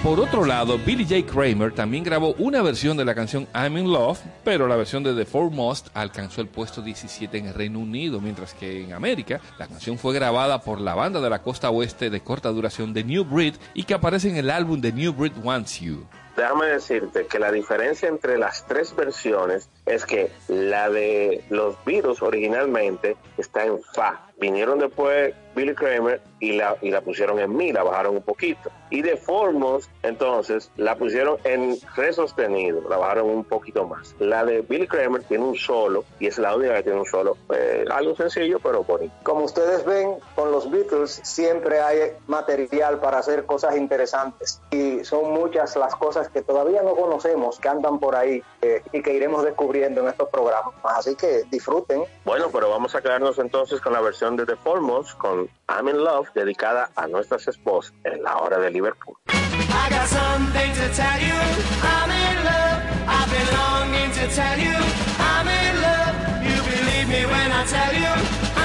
Por 0.03 0.21
otro 0.21 0.45
lado, 0.45 0.79
Billy 0.79 1.05
J. 1.05 1.33
Kramer 1.33 1.73
también 1.73 2.05
grabó 2.05 2.35
una 2.39 2.61
versión 2.61 2.97
de 2.97 3.05
la 3.05 3.15
canción 3.15 3.47
I'm 3.55 3.79
in 3.79 3.91
Love, 3.91 4.19
pero 4.45 4.67
la 4.67 4.77
versión 4.77 5.03
de 5.03 5.15
The 5.15 5.25
Foremost 5.25 5.89
alcanzó 5.95 6.43
el 6.43 6.49
puesto 6.49 6.83
17 6.83 7.39
en 7.39 7.47
el 7.47 7.55
Reino 7.55 7.79
Unido, 7.79 8.21
mientras 8.21 8.53
que 8.53 8.83
en 8.83 8.93
América 8.93 9.41
la 9.59 9.67
canción 9.67 9.97
fue 9.97 10.13
grabada 10.13 10.61
por 10.61 10.81
la 10.81 10.95
banda 10.95 11.21
de 11.23 11.31
la 11.31 11.41
costa 11.41 11.71
oeste 11.71 12.11
de 12.11 12.21
corta 12.21 12.51
duración 12.51 12.93
de 12.93 13.03
New 13.03 13.25
Breed 13.25 13.55
y 13.73 13.85
que 13.85 13.95
aparece 13.95 14.29
en 14.29 14.37
el 14.37 14.51
álbum 14.51 14.81
The 14.81 14.93
New 14.93 15.13
Breed 15.15 15.33
Wants 15.43 15.81
You. 15.81 16.05
déjame 16.37 16.67
decirte 16.67 17.27
que 17.27 17.39
la 17.39 17.51
diferencia 17.51 18.09
entre 18.09 18.39
las 18.39 18.67
tres 18.67 18.95
versiones 18.95 19.71
es 19.87 20.05
que 20.05 20.31
la 20.49 20.91
de 20.91 21.45
los 21.49 21.77
Beatles 21.87 22.21
originalmente 22.21 23.17
está 23.39 23.65
en 23.65 23.81
Fa. 23.95 24.24
Vinieron 24.45 24.79
después 24.79 25.33
Billy 25.55 25.75
Kramer 25.75 26.21
y 26.39 26.53
la, 26.53 26.77
y 26.83 26.91
la 26.91 27.01
pusieron 27.01 27.39
en 27.39 27.57
Mi, 27.57 27.73
la 27.73 27.83
bajaron 27.83 28.17
un 28.17 28.23
poquito. 28.23 28.71
Y 28.91 29.01
de 29.01 29.17
Formos, 29.17 29.89
entonces, 30.03 30.71
la 30.77 30.97
pusieron 30.97 31.39
en 31.45 31.79
Re 31.97 32.13
sostenido, 32.13 32.83
la 32.89 32.99
bajaron 32.99 33.31
un 33.31 33.45
poquito 33.45 33.87
más. 33.87 34.15
La 34.19 34.45
de 34.45 34.61
Billy 34.61 34.87
Kramer 34.87 35.23
tiene 35.23 35.45
un 35.45 35.57
solo, 35.57 36.05
y 36.21 36.27
es 36.27 36.39
la 36.39 36.55
única 36.55 36.75
que 36.75 36.83
tiene 36.83 36.99
un 36.99 37.07
solo. 37.07 37.39
Eh, 37.55 37.87
algo 37.91 38.15
sencillo, 38.15 38.59
pero 38.63 38.85
bonito. 38.85 39.15
Como 39.23 39.45
ustedes 39.45 39.85
ven, 39.87 40.17
con 40.35 40.53
los 40.53 40.71
Beatles 40.71 41.21
siempre 41.25 41.81
hay 41.81 42.13
material 42.27 43.01
para 43.01 43.19
hacer 43.19 43.47
cosas 43.47 43.77
interesantes 43.77 44.61
y 44.71 45.05
son 45.05 45.33
muchas 45.33 45.75
las 45.77 45.95
cosas 45.97 46.29
que 46.29 46.43
todavía 46.43 46.83
no 46.83 46.95
conocemos, 46.95 47.59
que 47.59 47.69
andan 47.69 47.99
por 47.99 48.15
ahí 48.15 48.43
eh, 48.61 48.83
y 48.93 49.03
que 49.03 49.15
iremos 49.15 49.43
descubriendo 49.45 50.03
en 50.03 50.09
estos 50.09 50.29
programas. 50.29 50.75
Así 50.83 51.15
que 51.15 51.45
disfruten. 51.51 52.05
Bueno, 52.25 52.51
pero 52.53 52.69
vamos 52.69 52.95
a 52.95 53.01
quedarnos 53.01 53.39
entonces 53.39 53.81
con 53.81 53.93
la 53.93 54.01
versión 54.01 54.34
The 54.37 54.57
Foremost, 54.57 55.17
con 55.19 55.49
I'm 55.69 55.89
in 55.89 55.97
Love, 56.03 56.29
dedicada 56.35 56.91
a 56.97 57.07
nuestras 57.07 57.47
esposas 57.47 57.95
en 58.03 58.23
la 58.23 58.37
hora 58.39 58.59
de 58.59 58.71
Liverpool. 58.71 59.17
I 59.29 59.89
got 59.91 60.09
something 60.09 60.73
to 60.75 60.89
tell 60.93 61.21
you. 61.21 61.39
I'm 61.83 62.11
in 62.11 62.45
love. 62.45 62.83
I've 63.07 63.31
been 63.31 63.49
longing 63.61 64.11
to 64.19 64.27
tell 64.35 64.59
you. 64.59 64.77
I'm 65.19 65.47
in 65.47 65.81
love. 65.87 66.15
You 66.43 66.57
believe 66.71 67.09
me 67.09 67.25
when 67.33 67.53
I 67.53 67.65
tell 67.67 67.95
you. 67.95 68.13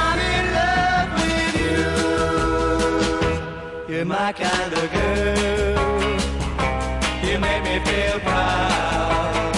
I'm 0.03 0.19
in 0.33 0.45
love 0.59 1.09
with 1.21 1.55
you. 3.87 3.93
You're 3.95 4.05
my 4.05 4.31
kind 4.33 4.73
of 4.73 4.91
girl. 4.91 5.77
You 7.29 7.37
make 7.39 7.63
me 7.63 7.79
feel 7.85 8.19
proud. 8.21 9.55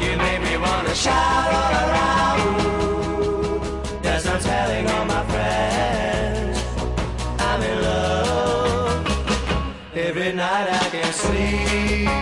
You 0.00 0.16
make 0.16 0.40
me 0.42 0.56
wanna 0.56 0.94
shout 0.94 1.52
all 1.52 1.72
around. 1.90 2.11
Sleep 11.22 12.21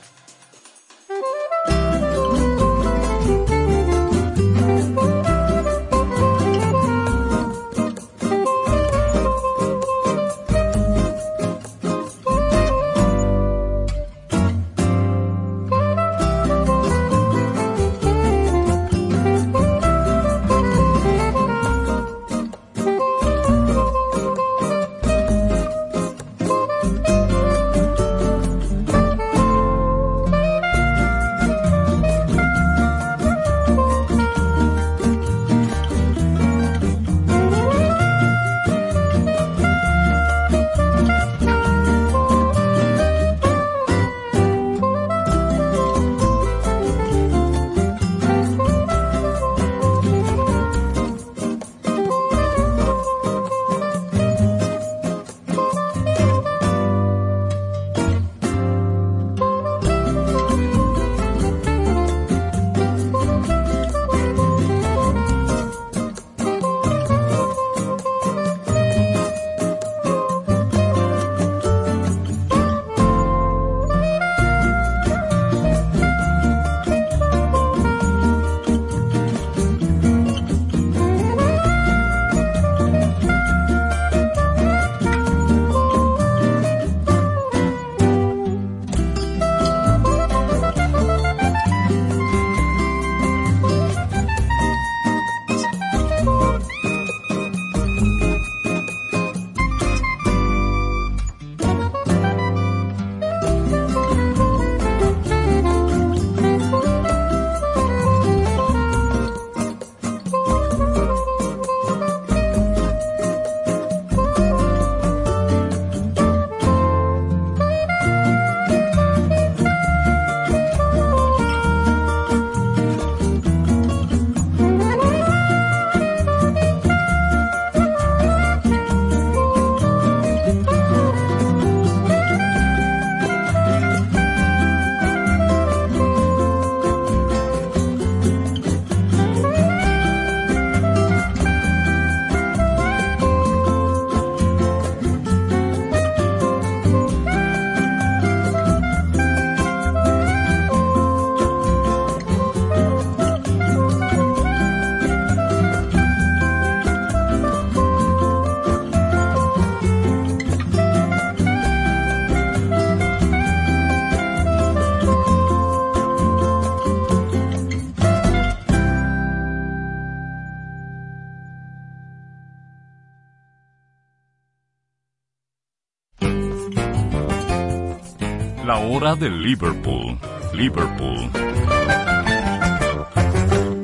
de 179.15 179.29
Liverpool. 179.29 180.17
Liverpool. 180.53 181.29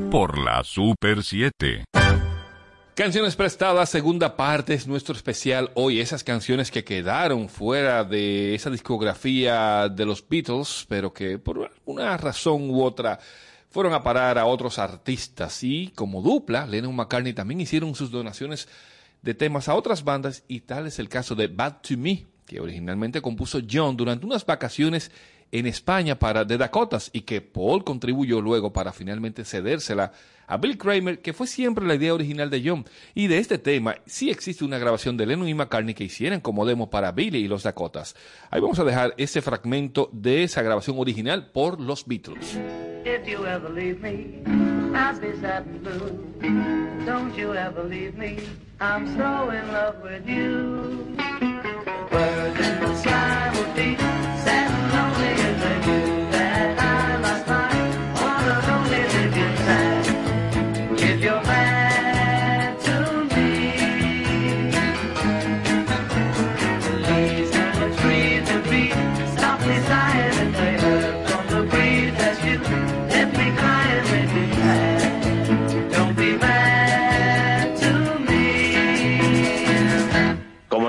Por 0.09 0.38
la 0.38 0.63
Super 0.63 1.21
7. 1.21 1.84
Canciones 2.93 3.36
prestadas, 3.36 3.89
segunda 3.89 4.38
parte 4.38 4.73
es 4.73 4.88
nuestro 4.88 5.15
especial 5.15 5.71
hoy. 5.73 5.99
Esas 5.99 6.23
canciones 6.23 6.71
que 6.71 6.84
quedaron 6.84 7.49
fuera 7.49 8.03
de 8.03 8.55
esa 8.55 8.69
discografía 8.69 9.89
de 9.89 10.05
los 10.05 10.28
Beatles, 10.28 10.86
pero 10.88 11.13
que 11.13 11.38
por 11.39 11.71
una 11.86 12.15
razón 12.17 12.69
u 12.69 12.82
otra 12.84 13.19
fueron 13.69 13.93
a 13.93 14.03
parar 14.03 14.38
a 14.38 14.45
otros 14.45 14.80
artistas. 14.80 15.61
Y 15.63 15.89
como 15.89 16.21
dupla, 16.21 16.65
Lennon 16.65 16.95
McCartney 16.95 17.34
también 17.34 17.59
hicieron 17.59 17.95
sus 17.95 18.11
donaciones 18.11 18.69
de 19.21 19.34
temas 19.34 19.67
a 19.67 19.75
otras 19.75 20.03
bandas 20.03 20.43
y 20.47 20.61
tal 20.61 20.88
es 20.88 20.99
el 20.99 21.09
caso 21.09 21.36
de 21.36 21.47
Bad 21.47 21.82
to 21.82 21.97
Me, 21.97 22.25
que 22.48 22.62
originalmente 22.62 23.22
compuso 23.22 23.60
John 23.70 23.98
durante 23.98 24.26
unas 24.26 24.45
vacaciones 24.45 25.12
en 25.52 25.68
España 25.68 26.18
para 26.18 26.48
The 26.48 26.58
Dakotas 26.58 27.10
y 27.14 27.22
que 27.22 27.41
Paul 27.41 27.84
contribuyó 27.84 28.41
luego 28.41 28.74
para 28.74 28.91
finalmente 28.91 29.45
cedérsela 29.45 30.12
a 30.48 30.58
Bill 30.58 30.78
Kramer, 30.78 31.20
que 31.20 31.34
fue 31.34 31.45
siempre 31.45 31.86
la 31.86 31.95
idea 31.95 32.14
original 32.14 32.50
de 32.50 32.64
John. 32.66 32.86
Y 33.14 33.28
de 33.28 33.38
este 33.38 33.58
tema 33.58 33.98
sí 34.06 34.30
existe 34.30 34.64
una 34.64 34.78
grabación 34.78 35.18
de 35.18 35.26
Lennon 35.26 35.50
y 35.50 35.54
McCartney 35.54 35.93
que 35.93 36.06
hicieron 36.06 36.39
como 36.39 36.66
demo 36.66 36.89
para 36.89 37.12
Billy 37.12 37.39
y 37.39 37.48
los 37.48 37.64
Dakotas. 37.64 38.16
Ahí 38.50 38.62
vamos 38.62 38.80
a 38.80 38.86
dejar 38.86 39.14
ese 39.18 39.41
fragmento 39.41 40.10
de 40.14 40.43
esa 40.43 40.62
grabación 40.62 40.98
original 41.00 41.52
por 41.52 41.82
los 41.82 42.06
Beatles. 42.06 42.58
If 43.06 43.28
you 43.28 43.38
Birds 52.18 52.59
in 52.59 52.80
the 52.80 52.95
sky 52.95 53.51
would 53.55 53.76
be 53.76 53.95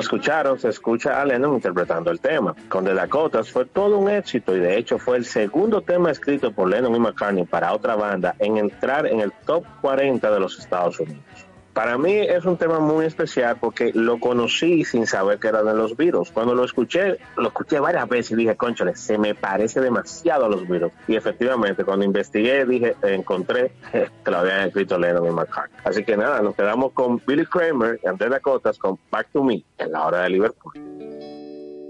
escucharon, 0.08 0.58
se 0.58 0.70
escucha 0.70 1.20
a 1.20 1.24
Lennon 1.26 1.52
interpretando 1.52 2.10
el 2.10 2.18
tema. 2.18 2.56
Con 2.70 2.82
The 2.86 2.94
Dakotas 2.94 3.52
fue 3.52 3.66
todo 3.66 3.98
un 3.98 4.08
éxito 4.08 4.56
y 4.56 4.58
de 4.58 4.78
hecho 4.78 4.98
fue 4.98 5.18
el 5.18 5.26
segundo 5.26 5.82
tema 5.82 6.10
escrito 6.10 6.50
por 6.50 6.70
Lennon 6.70 6.96
y 6.96 6.98
McCartney 6.98 7.44
para 7.44 7.74
otra 7.74 7.94
banda 7.94 8.34
en 8.38 8.56
entrar 8.56 9.06
en 9.06 9.20
el 9.20 9.32
top 9.44 9.64
40 9.82 10.30
de 10.30 10.40
los 10.40 10.58
Estados 10.58 10.98
Unidos. 10.98 11.47
Para 11.78 11.96
mí 11.96 12.12
es 12.12 12.44
un 12.44 12.56
tema 12.56 12.80
muy 12.80 13.06
especial 13.06 13.56
porque 13.60 13.92
lo 13.94 14.18
conocí 14.18 14.84
sin 14.84 15.06
saber 15.06 15.38
que 15.38 15.46
era 15.46 15.62
de 15.62 15.74
los 15.74 15.96
Beatles. 15.96 16.32
Cuando 16.32 16.52
lo 16.52 16.64
escuché, 16.64 17.18
lo 17.36 17.46
escuché 17.46 17.78
varias 17.78 18.08
veces 18.08 18.32
y 18.32 18.34
dije, 18.34 18.56
conchale, 18.56 18.96
se 18.96 19.16
me 19.16 19.36
parece 19.36 19.80
demasiado 19.80 20.46
a 20.46 20.48
los 20.48 20.66
Beatles. 20.66 20.90
Y 21.06 21.14
efectivamente, 21.14 21.84
cuando 21.84 22.04
investigué, 22.04 22.66
dije, 22.66 22.96
encontré 23.02 23.70
que 23.92 24.28
lo 24.28 24.38
habían 24.38 24.66
escrito 24.66 24.98
Lennon 24.98 25.28
y 25.28 25.30
McCartney. 25.30 25.78
Así 25.84 26.02
que 26.02 26.16
nada, 26.16 26.42
nos 26.42 26.56
quedamos 26.56 26.90
con 26.94 27.22
Billy 27.24 27.46
Kramer 27.46 28.00
y 28.02 28.08
Andrés 28.08 28.30
Dakotas 28.30 28.76
con 28.76 28.98
Back 29.12 29.28
to 29.32 29.44
Me 29.44 29.62
en 29.78 29.92
la 29.92 30.04
hora 30.04 30.22
de 30.22 30.30
Liverpool. 30.30 30.72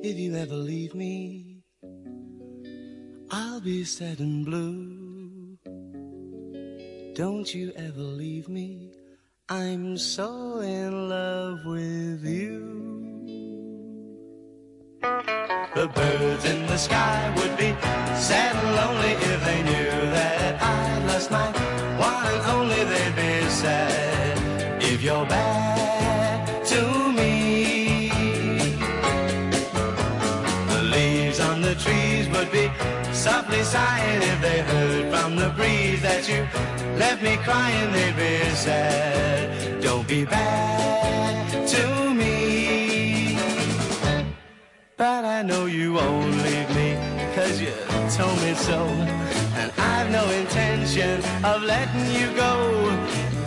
If 0.03 0.19
you 0.19 0.37
ever 0.37 0.55
leave 0.55 0.95
me, 0.95 1.63
I'll 3.31 3.63
be 3.63 3.87
sad 3.87 4.21
and 4.21 4.45
blue. 4.45 5.57
Don't 7.19 7.53
you 7.55 7.73
ever 7.75 8.03
leave 8.03 8.51
me, 8.51 8.88
I'm 9.51 9.97
so 9.97 10.59
in 10.61 11.09
love 11.09 11.65
with 11.65 12.23
you. 12.23 12.69
The 15.75 15.89
birds 15.89 16.45
in 16.45 16.67
the 16.67 16.77
sky 16.77 17.33
would 17.35 17.57
be 17.57 17.73
sad 18.15 18.55
and 18.57 18.77
lonely 18.77 19.13
if 19.13 19.45
they 19.47 19.63
knew 19.63 20.11
that 20.13 20.63
I 20.63 21.07
lost 21.07 21.31
my 21.31 21.47
one 21.97 22.27
and 22.27 22.47
only. 22.47 22.85
They'd 22.85 23.17
be 23.17 23.49
sad 23.49 24.83
if 24.83 25.03
you're 25.03 25.25
bad 25.25 25.78
be 32.51 32.71
softly 33.13 33.63
sighing 33.63 34.23
if 34.23 34.41
they 34.41 34.61
heard 34.61 35.13
from 35.13 35.37
the 35.37 35.51
breeze 35.51 36.03
that 36.03 36.29
you 36.29 36.43
left 36.99 37.23
me 37.23 37.37
crying. 37.39 37.93
They'd 37.93 38.17
be 38.17 38.39
sad. 38.55 39.83
Don't 39.83 40.07
be 40.07 40.25
bad 40.25 41.69
to 41.69 42.15
me. 42.15 43.39
But 44.97 45.25
I 45.25 45.43
know 45.43 45.67
you 45.67 45.95
won't 45.95 46.37
leave 46.47 46.71
me, 46.75 46.97
cause 47.35 47.61
you 47.61 47.73
told 48.17 48.39
me 48.43 48.55
so. 48.55 48.79
And 49.61 49.73
I've 49.79 50.11
no 50.11 50.25
intention 50.31 51.23
of 51.45 51.63
letting 51.63 52.11
you 52.19 52.35
go. 52.37 52.55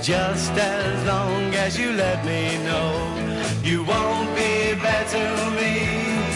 Just 0.02 0.52
as 0.52 1.08
long 1.08 1.54
as 1.54 1.78
you 1.78 1.92
let 1.92 2.26
me 2.26 2.58
know 2.64 3.22
you 3.64 3.84
won't 3.84 4.36
be 4.36 4.74
bad 4.82 5.08
to 5.10 5.52
me. 5.56 6.31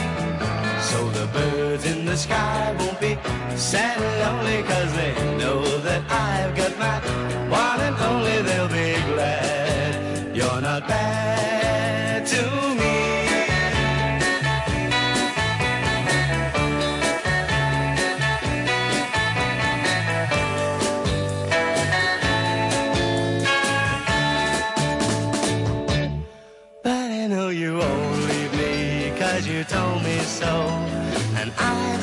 So 0.95 1.09
the 1.09 1.27
birds 1.27 1.85
in 1.85 2.05
the 2.05 2.15
sky 2.15 2.73
won't 2.79 3.01
be 3.01 3.17
sad 3.57 3.97
and 4.01 4.15
lonely, 4.23 4.63
cause 4.63 4.93
they 4.95 5.13
know 5.37 5.61
that 5.79 6.01
I've 6.09 6.55
got 6.55 6.73
my 6.79 6.99
one 7.49 7.81
and 7.81 7.97
only. 7.97 8.44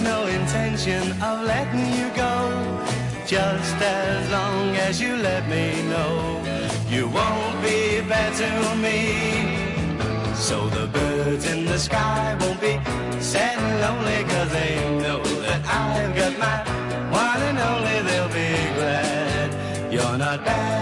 No 0.02 0.26
intention 0.26 1.12
of 1.22 1.44
letting 1.44 1.92
you 1.98 2.08
go. 2.14 2.34
Just 3.26 3.76
as 3.76 4.30
long 4.30 4.76
as 4.76 5.00
you 5.00 5.16
let 5.16 5.48
me 5.48 5.82
know 5.88 6.42
you 6.88 7.08
won't 7.08 7.62
be 7.62 8.00
bad 8.08 8.32
to 8.42 8.50
me. 8.84 8.98
So 10.34 10.68
the 10.68 10.86
birds 10.88 11.46
in 11.46 11.64
the 11.64 11.78
sky 11.78 12.36
won't 12.40 12.60
be 12.60 12.74
sad 13.20 13.58
and 13.58 13.80
lonely, 13.84 14.24
cause 14.24 14.50
they 14.52 14.74
know 15.02 15.22
that 15.46 15.62
I've 15.64 16.14
got 16.16 16.38
my 16.38 16.58
one 17.10 17.42
and 17.48 17.58
only. 17.70 17.96
They'll 18.08 18.28
be 18.28 18.52
glad 18.76 19.92
you're 19.92 20.18
not 20.18 20.44
bad 20.44 20.81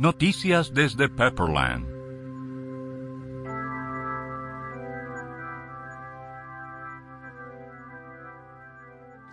Noticias 0.00 0.72
desde 0.72 1.08
Pepperland. 1.08 1.97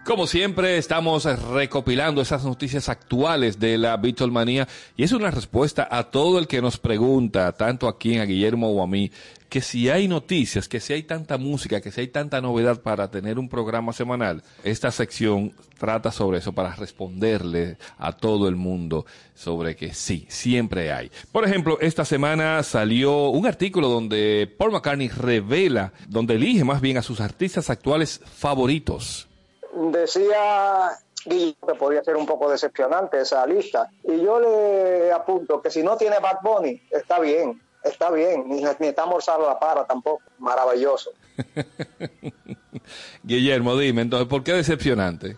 Como 0.06 0.28
siempre, 0.28 0.78
estamos 0.78 1.26
recopilando 1.50 2.22
esas 2.22 2.46
noticias 2.46 2.90
actuales 2.90 3.60
de 3.60 3.80
la 3.80 3.98
Beatlemanía 3.98 4.68
y 4.96 5.02
es 5.02 5.12
una 5.14 5.32
respuesta 5.32 5.88
a 5.90 6.12
todo 6.12 6.38
el 6.38 6.46
que 6.46 6.62
nos 6.62 6.78
pregunta, 6.78 7.52
tanto 7.54 7.88
aquí 7.88 8.20
a 8.20 8.26
Guillermo 8.26 8.70
o 8.70 8.84
a 8.84 8.88
mí, 8.88 9.12
que 9.50 9.62
si 9.62 9.90
hay 9.90 10.08
noticias, 10.08 10.68
que 10.68 10.80
si 10.80 10.94
hay 10.94 11.02
tanta 11.02 11.40
música, 11.40 11.82
que 11.82 11.92
si 11.92 12.02
hay 12.02 12.10
tanta 12.10 12.40
novedad 12.40 12.84
para 12.84 13.10
tener 13.10 13.40
un 13.40 13.50
programa 13.50 13.94
semanal, 13.94 14.44
esta 14.64 14.92
sección 14.92 15.54
trata 15.80 16.12
sobre 16.12 16.38
eso 16.38 16.54
para 16.54 16.76
responderle 16.76 17.78
a 17.98 18.12
todo 18.12 18.48
el 18.48 18.56
mundo 18.56 19.08
sobre 19.34 19.76
que 19.76 19.96
sí, 19.96 20.28
siempre 20.30 20.92
hay. 20.92 21.10
Por 21.32 21.46
ejemplo, 21.46 21.80
esta 21.82 22.06
semana 22.06 22.62
salió 22.62 23.30
un 23.30 23.48
artículo 23.48 23.90
donde 23.90 24.54
Paul 24.56 24.72
McCartney 24.72 25.08
revela, 25.08 25.94
donde 26.08 26.36
elige 26.36 26.64
más 26.64 26.80
bien 26.80 27.00
a 27.00 27.02
sus 27.02 27.22
artistas 27.22 27.72
actuales 27.72 28.22
favoritos. 28.24 29.30
Decía 29.76 30.92
Guillermo 31.26 31.68
que 31.68 31.76
podría 31.76 32.04
ser 32.04 32.16
un 32.16 32.26
poco 32.26 32.50
decepcionante 32.50 33.20
esa 33.20 33.46
lista. 33.46 33.90
Y 34.04 34.22
yo 34.22 34.40
le 34.40 35.12
apunto 35.12 35.62
que 35.62 35.70
si 35.70 35.84
no 35.84 35.98
tiene 35.98 36.20
Bad 36.20 36.40
Bunny, 36.44 36.82
está 36.92 37.20
bien, 37.20 37.62
está 37.84 38.12
bien. 38.12 38.48
Ni, 38.48 38.64
ni 38.80 38.88
está 38.88 39.06
Morzado 39.06 39.48
la 39.48 39.60
para 39.60 39.86
tampoco. 39.86 40.24
Maravilloso. 40.40 41.12
Guillermo, 43.24 43.78
dime, 43.78 44.04
entonces, 44.04 44.28
¿por 44.28 44.44
qué 44.44 44.54
decepcionante? 44.54 45.36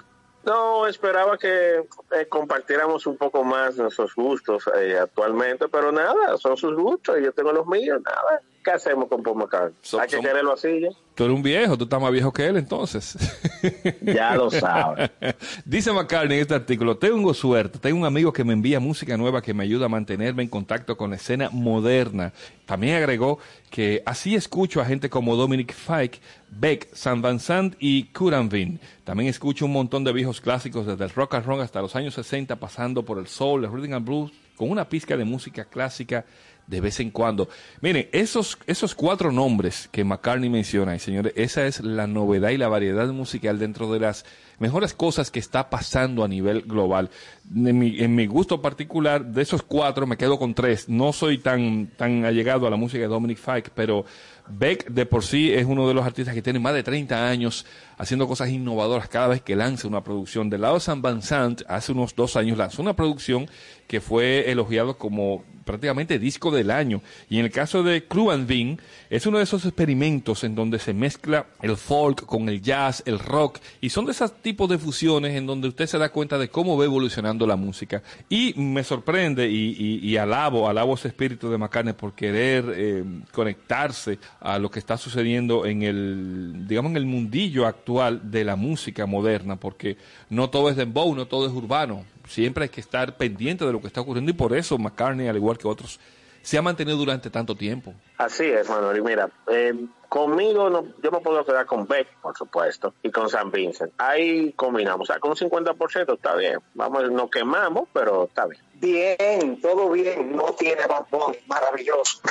No, 0.48 0.88
esperaba 0.88 1.38
que 1.38 1.84
eh, 2.12 2.26
compartiéramos 2.30 3.06
un 3.06 3.18
poco 3.18 3.44
más 3.44 3.76
nuestros 3.76 4.16
gustos 4.16 4.64
eh, 4.80 4.98
actualmente, 4.98 5.68
pero 5.68 5.92
nada, 5.92 6.38
son 6.38 6.56
sus 6.56 6.74
gustos 6.74 7.20
y 7.20 7.24
yo 7.24 7.34
tengo 7.34 7.52
los 7.52 7.68
míos, 7.68 8.02
nada. 8.06 8.42
¿Qué 8.68 8.74
hacemos 8.74 9.08
con 9.08 9.24
Paul 9.24 9.38
McCartney? 9.38 9.74
So- 9.82 9.98
Hay 9.98 10.10
que 10.10 10.20
quererlo 10.20 10.52
así, 10.52 10.68
¿ya? 10.82 10.90
Tú 11.16 11.24
eres 11.24 11.36
un 11.38 11.42
viejo, 11.42 11.78
tú 11.78 11.86
estás 11.86 12.02
más 12.02 12.12
viejo 12.12 12.34
que 12.34 12.46
él 12.48 12.58
entonces. 12.58 13.16
Ya 14.02 14.36
lo 14.36 14.52
sabes. 14.52 15.10
Dice 15.66 15.94
McCartney 15.94 16.36
en 16.36 16.42
este 16.42 16.54
artículo, 16.54 16.98
tengo 16.98 17.34
suerte, 17.34 17.80
tengo 17.80 17.98
un 18.00 18.06
amigo 18.06 18.34
que 18.34 18.44
me 18.44 18.52
envía 18.52 18.82
música 18.82 19.16
nueva 19.16 19.42
que 19.42 19.54
me 19.54 19.64
ayuda 19.64 19.86
a 19.86 19.90
mantenerme 19.90 20.44
en 20.44 20.50
contacto 20.50 20.98
con 20.98 21.12
la 21.12 21.16
escena 21.16 21.50
moderna. 21.50 22.34
También 22.66 22.98
agregó 22.98 23.40
que 23.70 24.04
así 24.06 24.36
escucho 24.36 24.82
a 24.82 24.86
gente 24.86 25.10
como 25.10 25.38
Dominic 25.38 25.74
Fike, 25.74 26.20
Beck, 26.50 26.94
San 26.94 27.22
Van 27.22 27.40
Sant 27.40 27.76
y 27.80 28.04
Kuranvin. 28.12 28.82
También 29.06 29.30
escucho 29.30 29.64
un 29.66 29.72
montón 29.72 30.04
de 30.04 30.12
viejos 30.12 30.42
clásicos 30.42 30.86
desde 30.86 31.06
el 31.06 31.10
rock 31.12 31.36
and 31.36 31.46
roll 31.46 31.62
hasta 31.62 31.82
los 31.82 31.96
años 31.96 32.16
60, 32.16 32.58
pasando 32.58 33.04
por 33.06 33.18
el 33.18 33.28
soul, 33.28 33.64
el 33.64 33.72
rhythm 33.72 33.94
and 33.94 34.06
blues, 34.06 34.32
con 34.58 34.70
una 34.70 34.90
pizca 34.90 35.16
de 35.16 35.24
música 35.24 35.64
clásica 35.64 36.26
de 36.68 36.82
vez 36.82 37.00
en 37.00 37.12
cuando. 37.12 37.50
Miren, 37.82 38.10
esos, 38.12 38.58
esos 38.68 38.94
cuatro 38.94 39.32
nombres 39.32 39.90
que 39.92 40.04
McCartney 40.04 40.50
menciona, 40.50 40.96
y 40.96 41.00
señores, 41.00 41.34
esa 41.36 41.66
es 41.66 41.80
la 41.80 42.08
novedad 42.08 42.50
y 42.50 42.58
la 42.58 42.68
variedad 42.68 43.08
musical 43.08 43.58
dentro 43.58 43.92
de 43.92 44.02
las 44.02 44.26
mejores 44.60 44.94
cosas 44.94 45.32
que 45.32 45.40
está 45.40 45.70
pasando 45.70 46.24
a 46.24 46.28
nivel 46.28 46.64
global. 46.64 47.10
En 47.56 48.16
mi, 48.16 48.28
gusto 48.28 48.62
particular, 48.62 49.26
de 49.26 49.42
esos 49.42 49.62
cuatro 49.62 50.06
me 50.06 50.18
quedo 50.18 50.38
con 50.38 50.54
tres. 50.54 50.90
No 50.90 51.14
soy 51.14 51.38
tan, 51.38 51.88
tan 51.96 52.26
allegado 52.26 52.68
a 52.68 52.70
la 52.70 52.76
música 52.76 53.02
de 53.02 53.08
Dominic 53.08 53.38
Fike, 53.38 53.72
pero 53.74 54.06
Beck 54.50 54.88
de 54.88 55.06
por 55.06 55.24
sí 55.24 55.54
es 55.54 55.66
uno 55.66 55.88
de 55.88 55.94
los 55.94 56.06
artistas 56.06 56.34
que 56.34 56.42
tiene 56.42 56.60
más 56.60 56.74
de 56.74 56.84
30 56.84 57.28
años 57.28 57.66
haciendo 57.98 58.28
cosas 58.28 58.50
innovadoras 58.50 59.10
cada 59.10 59.28
vez 59.28 59.42
que 59.42 59.56
lanza 59.56 59.88
una 59.88 60.04
producción. 60.04 60.50
Del 60.50 60.62
lado 60.62 60.76
de 60.76 60.80
San 60.80 61.02
Van 61.02 61.22
Sant, 61.22 61.62
hace 61.68 61.92
unos 61.92 62.16
dos 62.16 62.36
años 62.36 62.58
lanzó 62.58 62.82
una 62.82 62.96
producción 62.96 63.50
que 63.88 64.02
fue 64.02 64.52
elogiado 64.52 64.98
como 64.98 65.44
prácticamente 65.64 66.18
disco 66.18 66.50
del 66.50 66.72
año. 66.72 67.02
Y 67.30 67.40
en 67.40 67.46
el 67.46 67.52
caso 67.52 67.84
de 67.84 68.06
Crew 68.06 68.32
and 68.32 68.48
Vin, 68.48 68.80
es 69.10 69.26
uno 69.26 69.38
de 69.38 69.44
esos 69.44 69.66
experimentos 69.66 70.46
en 70.46 70.56
donde 70.56 70.80
se 70.80 70.94
mezcla 70.94 71.48
el 71.62 71.76
folk 71.76 72.26
con 72.26 72.48
el 72.48 72.62
jazz, 72.62 73.04
el 73.06 73.20
rock, 73.20 73.60
y 73.82 73.90
son 73.90 74.06
de 74.06 74.14
esos 74.14 74.34
tipos 74.42 74.70
de 74.70 74.78
fusiones 74.78 75.36
en 75.36 75.46
donde 75.46 75.68
usted 75.68 75.86
se 75.88 75.98
da 75.98 76.08
cuenta 76.10 76.38
de 76.38 76.48
cómo 76.48 76.78
va 76.78 76.86
evolucionando 76.86 77.46
la 77.46 77.58
música. 77.58 78.02
Y 78.30 78.54
me 78.58 78.86
sorprende 78.86 79.50
y, 79.50 79.76
y- 79.78 80.08
y 80.10 80.16
alabo, 80.16 80.70
alabo 80.70 80.94
ese 80.96 81.10
espíritu 81.10 81.50
de 81.50 81.58
McCartney 81.58 81.94
por 81.94 82.14
querer 82.14 82.64
eh, 82.74 83.04
conectarse 83.34 84.20
a 84.40 84.60
lo 84.60 84.70
que 84.72 84.80
está 84.80 84.98
sucediendo 84.98 85.66
en 85.66 85.84
el, 85.84 86.66
digamos, 86.68 86.92
en 86.92 86.98
el 86.98 87.06
mundillo 87.06 87.66
actual 87.66 88.32
de 88.32 88.44
la 88.46 88.56
música 88.56 89.06
moderna, 89.06 89.58
porque 89.58 89.98
no 90.30 90.50
todo 90.50 90.70
es 90.70 90.76
dembow, 90.78 91.14
no 91.16 91.28
todo 91.28 91.46
es 91.48 91.52
urbano. 91.54 92.06
Siempre 92.28 92.64
hay 92.64 92.70
que 92.70 92.82
estar 92.82 93.18
pendiente 93.18 93.66
de 93.66 93.72
lo 93.72 93.82
que 93.82 93.88
está 93.88 94.02
ocurriendo 94.02 94.32
y 94.32 94.34
por 94.34 94.56
eso 94.56 94.78
McCartney, 94.78 95.28
al 95.28 95.36
igual 95.36 95.58
que 95.58 95.68
otros, 95.68 96.00
se 96.42 96.58
ha 96.58 96.62
mantenido 96.62 96.98
durante 96.98 97.30
tanto 97.30 97.56
tiempo. 97.56 97.94
Así 98.18 98.46
es, 98.46 98.70
Manuel. 98.70 98.98
Y 98.98 99.02
mira, 99.02 99.30
eh, 99.48 99.74
conmigo 100.08 100.70
no, 100.70 100.86
yo 101.04 101.12
me 101.12 101.20
puedo 101.20 101.44
quedar 101.44 101.66
con 101.66 101.86
Beck, 101.86 102.08
por 102.22 102.38
supuesto, 102.38 102.94
y 103.04 103.12
con 103.12 103.30
San 103.30 103.52
Vincent. 103.52 103.92
Ahí 103.98 104.54
combinamos. 104.54 105.10
O 105.10 105.14
sea, 105.14 105.20
con 105.20 105.32
un 105.32 105.38
50% 105.38 106.14
está 106.14 106.36
bien. 106.36 106.60
Vamos, 106.74 107.12
nos 107.12 107.30
quemamos, 107.30 107.90
pero 107.92 108.26
está 108.26 108.46
bien. 108.46 108.62
Bien, 108.76 109.60
todo 109.60 109.90
bien. 109.92 110.36
No 110.36 110.54
tiene 110.54 110.84
Bunny. 111.12 111.38
Maravilloso. 111.48 112.22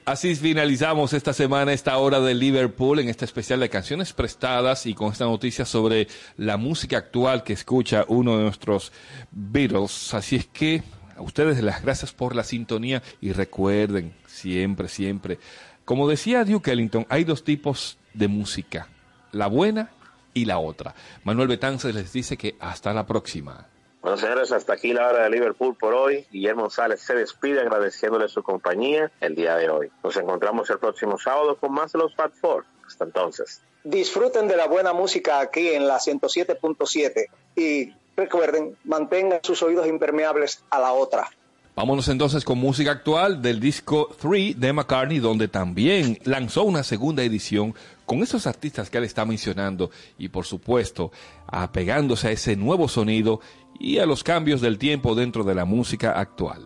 Así 0.06 0.36
finalizamos 0.36 1.14
esta 1.14 1.34
semana, 1.34 1.74
esta 1.74 1.98
hora 1.98 2.20
de 2.20 2.34
Liverpool, 2.34 3.00
en 3.00 3.10
este 3.10 3.26
especial 3.26 3.60
de 3.60 3.70
canciones 3.70 4.14
prestadas 4.14 4.86
y 4.86 4.94
con 4.94 5.12
esta 5.12 5.26
noticia 5.26 5.66
sobre 5.66 6.08
la 6.38 6.58
música 6.58 6.98
actual 6.98 7.44
que 7.44 7.54
escucha 7.54 8.06
uno 8.08 8.38
de 8.38 8.44
nuestros 8.44 8.92
Beatles. 9.32 10.14
Así 10.14 10.38
es 10.38 10.46
que 10.48 10.84
a 11.16 11.22
ustedes 11.22 11.62
las 11.64 11.82
gracias 11.82 12.14
por 12.14 12.36
la 12.36 12.44
sintonía 12.44 13.02
y 13.22 13.32
recuerden 13.32 14.14
siempre, 14.28 14.88
siempre, 14.88 15.40
como 15.88 16.08
decía 16.10 16.44
Duke 16.44 16.72
Ellington, 16.72 17.06
hay 17.10 17.24
dos 17.24 17.44
tipos 17.44 17.98
de 18.14 18.28
música, 18.28 18.90
la 19.32 19.48
buena 19.48 19.92
y 20.34 20.46
la 20.46 20.60
otra. 20.60 20.94
Manuel 21.24 21.48
Betances 21.48 21.96
les 21.96 22.12
dice 22.12 22.36
que 22.36 22.58
hasta 22.60 22.94
la 22.94 23.06
próxima. 23.06 23.68
Bueno, 24.08 24.22
señores, 24.22 24.54
hasta 24.54 24.72
aquí 24.72 24.94
la 24.94 25.06
hora 25.06 25.24
de 25.24 25.30
Liverpool 25.30 25.76
por 25.76 25.94
hoy. 25.94 26.26
Guillermo 26.32 26.62
González 26.62 27.02
se 27.02 27.14
despide 27.14 27.60
agradeciéndole 27.60 28.30
su 28.30 28.42
compañía 28.42 29.12
el 29.20 29.36
día 29.36 29.58
de 29.58 29.70
hoy. 29.70 29.92
Nos 30.02 30.16
encontramos 30.16 30.70
el 30.70 30.80
próximo 30.80 31.18
sábado 31.18 31.58
con 31.58 31.74
más 31.74 31.92
de 31.92 32.00
los 32.00 32.16
Fat 32.16 32.32
Four. 32.40 32.64
Hasta 32.88 33.04
entonces. 33.04 33.62
Disfruten 33.84 34.48
de 34.48 34.56
la 34.56 34.68
buena 34.68 34.94
música 34.94 35.42
aquí 35.42 35.68
en 35.74 35.90
la 35.90 35.98
107.7 35.98 37.26
y 37.58 37.94
recuerden, 38.16 38.78
mantengan 38.86 39.42
sus 39.44 39.62
oídos 39.62 39.86
impermeables 39.86 40.64
a 40.70 40.80
la 40.80 40.94
otra. 40.94 41.30
Vámonos 41.78 42.08
entonces 42.08 42.44
con 42.44 42.58
música 42.58 42.90
actual 42.92 43.40
del 43.42 43.60
disco 43.60 44.10
3 44.20 44.60
de 44.60 44.74
McCartney, 44.74 45.20
donde 45.20 45.48
también 45.48 46.18
lanzó 46.24 46.64
una 46.64 46.82
segunda 46.82 47.22
edición 47.24 47.76
con 48.08 48.24
esos 48.24 48.48
artistas 48.48 48.90
que 48.90 48.98
él 48.98 49.04
está 49.04 49.26
mencionando 49.26 49.92
y 50.18 50.30
por 50.30 50.46
supuesto 50.46 51.12
apegándose 51.46 52.30
a 52.30 52.32
ese 52.32 52.56
nuevo 52.56 52.88
sonido 52.88 53.42
y 53.80 54.00
a 54.00 54.06
los 54.06 54.24
cambios 54.24 54.62
del 54.62 54.78
tiempo 54.78 55.16
dentro 55.16 55.44
de 55.44 55.56
la 55.56 55.66
música 55.66 56.20
actual. 56.20 56.64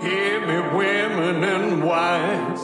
Hear 0.00 0.46
me, 0.46 0.58
women 0.76 1.42
and 1.42 1.82
wives. 1.82 2.60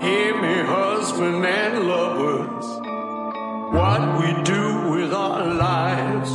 Hear 0.00 0.34
me, 0.40 0.62
husband 0.62 1.44
and 1.44 1.86
lovers. 1.86 2.66
What 3.72 4.18
we 4.18 4.32
do 4.44 4.90
with 4.92 5.12
our 5.12 5.44
lives 5.44 6.30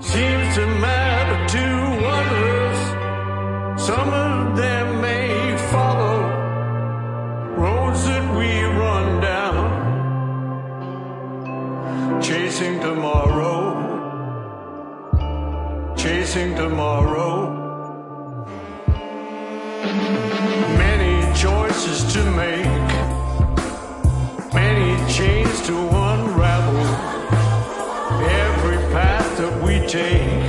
seems 0.00 0.54
to 0.54 0.66
matter 0.80 1.46
to 1.58 2.06
others. 2.06 2.78
Some 3.82 4.08
of 4.08 4.56
them 4.56 5.00
may 5.02 5.56
follow 5.70 6.22
roads 7.56 8.04
that 8.06 8.34
we 8.38 8.62
run 8.62 9.20
down, 9.20 9.68
chasing 12.22 12.80
tomorrow, 12.80 13.69
chasing 16.10 16.56
tomorrow. 16.56 17.54
Many 20.86 21.14
choices 21.38 22.12
to 22.12 22.22
make, 22.32 22.90
many 24.52 24.90
chains 25.08 25.56
to 25.68 25.76
unravel. 26.10 26.84
Every 28.42 28.78
path 28.92 29.38
that 29.38 29.62
we 29.62 29.86
take 29.86 30.39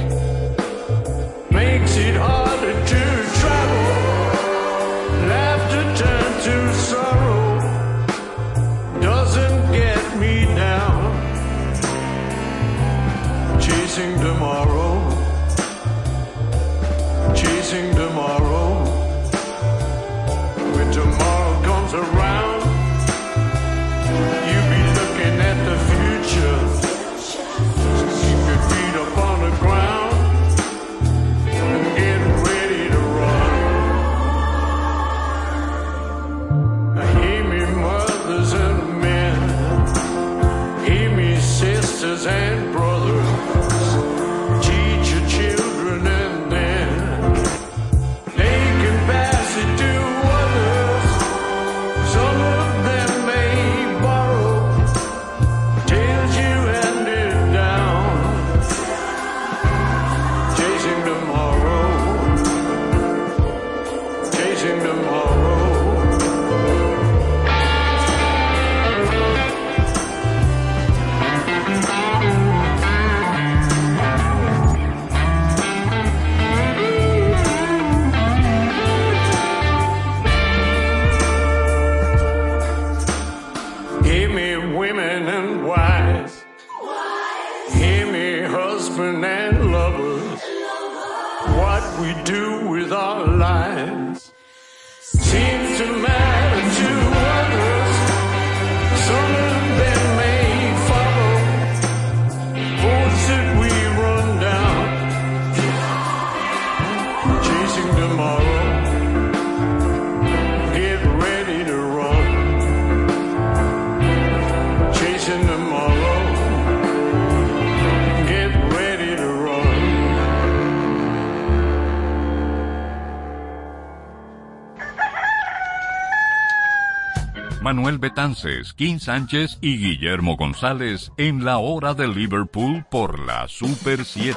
Manuel 127.62 128.00
Betances, 128.00 128.74
Kim 128.74 129.00
Sánchez 129.00 129.60
y 129.62 129.78
Guillermo 129.78 130.36
González 130.36 131.12
en 131.18 131.46
la 131.46 131.60
hora 131.60 131.94
de 131.94 132.08
Liverpool 132.08 132.84
por 132.90 133.20
la 133.20 133.48
Super 133.48 134.04
7. 134.04 134.36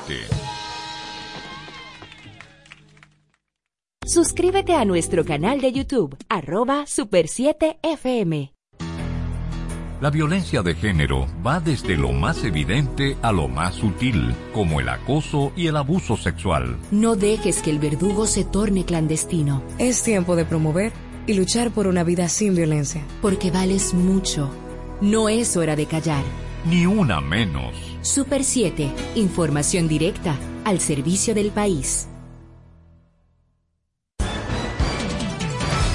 Suscríbete 4.05 4.75
a 4.75 4.85
nuestro 4.85 5.25
canal 5.25 5.63
de 5.63 5.73
YouTube, 5.73 6.15
arroba 6.29 6.87
Super 6.87 7.29
7 7.29 7.79
FM. 7.83 8.53
La 10.03 10.11
violencia 10.11 10.63
de 10.63 10.75
género 10.75 11.27
va 11.47 11.61
desde 11.61 11.97
lo 11.97 12.13
más 12.13 12.45
evidente 12.45 13.17
a 13.23 13.33
lo 13.33 13.49
más 13.49 13.77
sutil, 13.77 14.35
como 14.53 14.81
el 14.81 14.91
acoso 14.91 15.51
y 15.57 15.69
el 15.69 15.77
abuso 15.77 16.19
sexual. 16.19 16.77
No 16.91 17.17
dejes 17.17 17.63
que 17.63 17.71
el 17.71 17.79
verdugo 17.79 18.27
se 18.27 18.45
torne 18.45 18.85
clandestino, 18.85 19.63
Es 19.79 20.03
tiempo 20.03 20.37
de 20.37 20.45
promover 20.45 20.93
y 21.27 21.35
luchar 21.35 21.71
por 21.71 21.87
una 21.87 22.05
vida 22.05 22.29
sin 22.29 22.55
violencia. 22.55 23.03
porque 23.23 23.51
vales 23.51 23.95
mucho. 23.95 24.51
No 25.01 25.29
es 25.29 25.57
hora 25.57 25.77
de 25.77 25.87
callar. 25.87 26.25
Ni 26.65 26.87
una 26.87 27.21
menos. 27.21 27.75
Super 28.01 28.45
7, 28.45 28.91
información 29.17 29.89
directa, 29.89 30.37
al 30.65 30.81
servicio 30.81 31.35
del 31.35 31.51
país. 31.51 32.09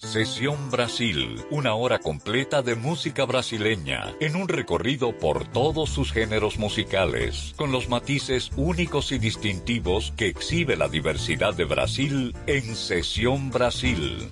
Sesión 0.00 0.70
Brasil, 0.70 1.44
una 1.50 1.74
hora 1.74 1.98
completa 1.98 2.62
de 2.62 2.74
música 2.74 3.26
brasileña, 3.26 4.14
en 4.18 4.34
un 4.34 4.48
recorrido 4.48 5.16
por 5.18 5.46
todos 5.46 5.90
sus 5.90 6.10
géneros 6.10 6.58
musicales, 6.58 7.52
con 7.56 7.70
los 7.70 7.90
matices 7.90 8.50
únicos 8.56 9.12
y 9.12 9.18
distintivos 9.18 10.14
que 10.16 10.26
exhibe 10.26 10.76
la 10.76 10.88
diversidad 10.88 11.52
de 11.52 11.64
Brasil 11.64 12.34
en 12.46 12.74
Sesión 12.76 13.50
Brasil. 13.50 14.30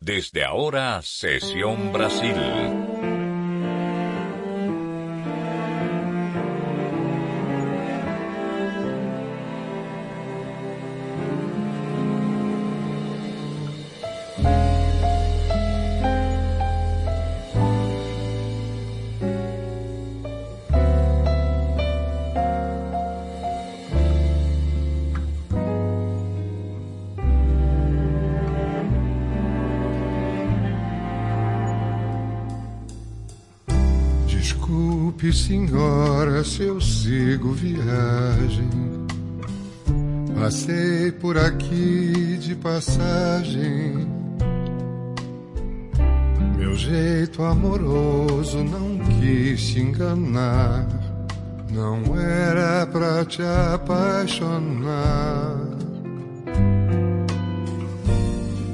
Desde 0.00 0.44
ahora, 0.44 1.00
Sesión 1.02 1.92
Brasil. 1.92 2.34
Senhora, 35.32 36.44
se 36.44 36.62
eu 36.62 36.80
sigo 36.80 37.52
viagem. 37.52 38.68
Passei 40.38 41.12
por 41.12 41.38
aqui 41.38 42.36
de 42.38 42.54
passagem. 42.56 44.06
Meu 46.58 46.74
jeito 46.74 47.42
amoroso 47.42 48.62
não 48.64 48.98
quis 48.98 49.68
te 49.68 49.80
enganar. 49.80 50.86
Não 51.70 52.18
era 52.18 52.86
pra 52.86 53.24
te 53.24 53.42
apaixonar. 53.74 55.56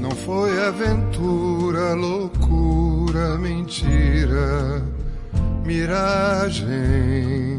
Não 0.00 0.10
foi 0.10 0.66
aventura, 0.66 1.94
loucura, 1.94 3.36
mentira, 3.38 4.82
miragem. 5.68 7.58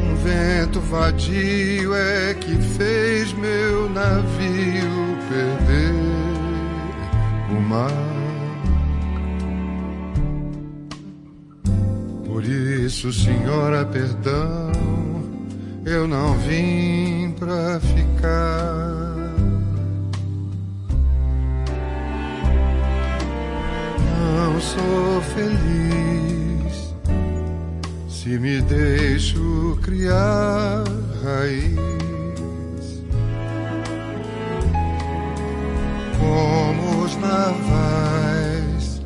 Um 0.00 0.14
vento 0.22 0.80
vadio 0.82 1.92
é 1.92 2.34
que 2.34 2.54
fez 2.78 3.32
meu 3.32 3.90
navio 3.90 5.18
perder 5.28 5.94
o 7.50 7.60
mar. 7.60 7.90
Por 12.24 12.44
isso, 12.44 13.12
senhora, 13.12 13.84
perdão, 13.84 14.70
eu 15.84 16.06
não 16.06 16.34
vim 16.38 17.34
pra 17.36 17.80
ficar. 17.80 18.91
Sou 24.62 25.20
feliz 25.34 26.94
se 28.08 28.38
me 28.38 28.60
deixo 28.62 29.76
criar 29.82 30.84
raiz. 31.24 33.02
Como 36.18 37.04
os 37.04 37.16
navais 37.16 39.02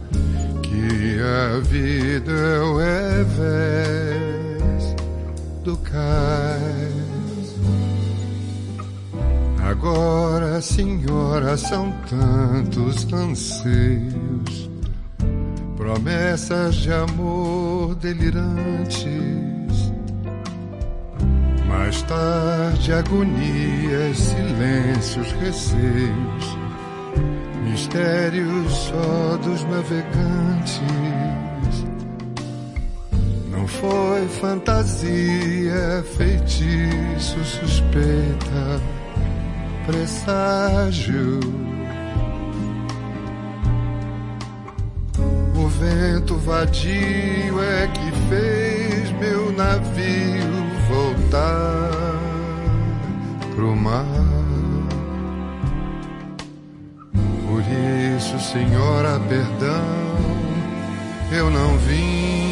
que 0.62 1.18
a 1.22 1.60
vida 1.60 2.32
é 2.32 3.06
revés 3.16 4.94
do 5.64 5.76
cais. 5.78 7.56
Agora, 9.62 10.60
senhora, 10.60 11.56
são 11.56 11.92
tantos 12.08 13.10
anseios, 13.12 14.65
promessas 15.96 16.76
de 16.76 16.92
amor 16.92 17.94
delirantes. 17.96 19.06
Mais 21.66 22.02
tarde, 22.02 22.92
agonias, 22.92 24.18
silêncios, 24.18 25.32
receios, 25.40 26.58
mistérios 27.64 28.72
só 28.72 29.36
dos 29.38 29.64
navegantes. 29.64 30.82
Não 33.50 33.66
foi 33.66 34.28
fantasia, 34.40 36.04
feitiço, 36.16 37.42
suspeita, 37.44 38.80
presságio. 39.86 41.65
Vento 45.78 46.36
vadio 46.36 47.62
é 47.62 47.86
que 47.88 48.12
fez 48.28 49.10
meu 49.20 49.52
navio 49.52 50.66
voltar 50.88 51.90
pro 53.54 53.76
mar. 53.76 54.04
Por 57.46 57.62
isso, 58.16 58.38
senhora, 58.40 59.20
perdão, 59.28 59.84
eu 61.32 61.50
não 61.50 61.76
vim 61.78 62.45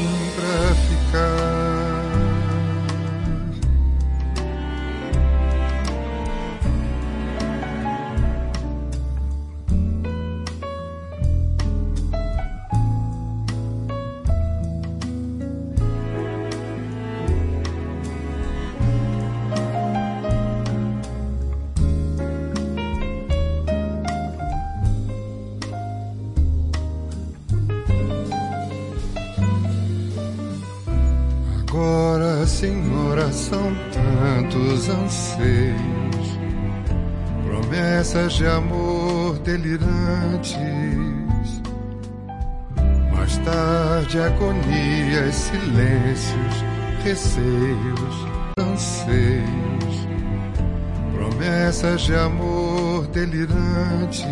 promessas 51.84 52.02
de 52.02 52.14
amor 52.14 53.06
delirantes. 53.08 54.24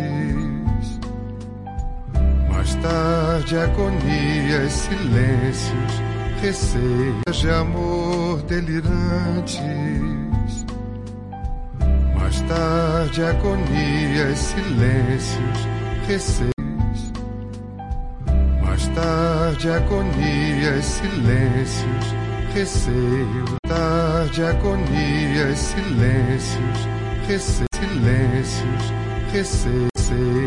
Mais 2.49 2.75
tarde, 2.75 3.57
agonias, 3.57 4.71
silêncios, 4.71 6.01
receios 6.41 7.41
de 7.41 7.49
amor 7.49 8.41
delirantes. 8.43 9.61
Mais 12.15 12.41
tarde, 12.41 13.23
agonias, 13.23 14.37
silêncios, 14.37 15.67
receios. 16.07 16.53
Mais 18.63 18.87
tarde, 18.89 19.69
agonias, 19.69 20.85
silêncios, 20.85 22.15
receios. 22.53 23.53
Tarde, 23.67 24.43
agonias, 24.43 25.57
silêncios, 25.57 26.87
receios, 27.27 27.67
silêncios, 27.73 28.93
receios. 29.31 30.42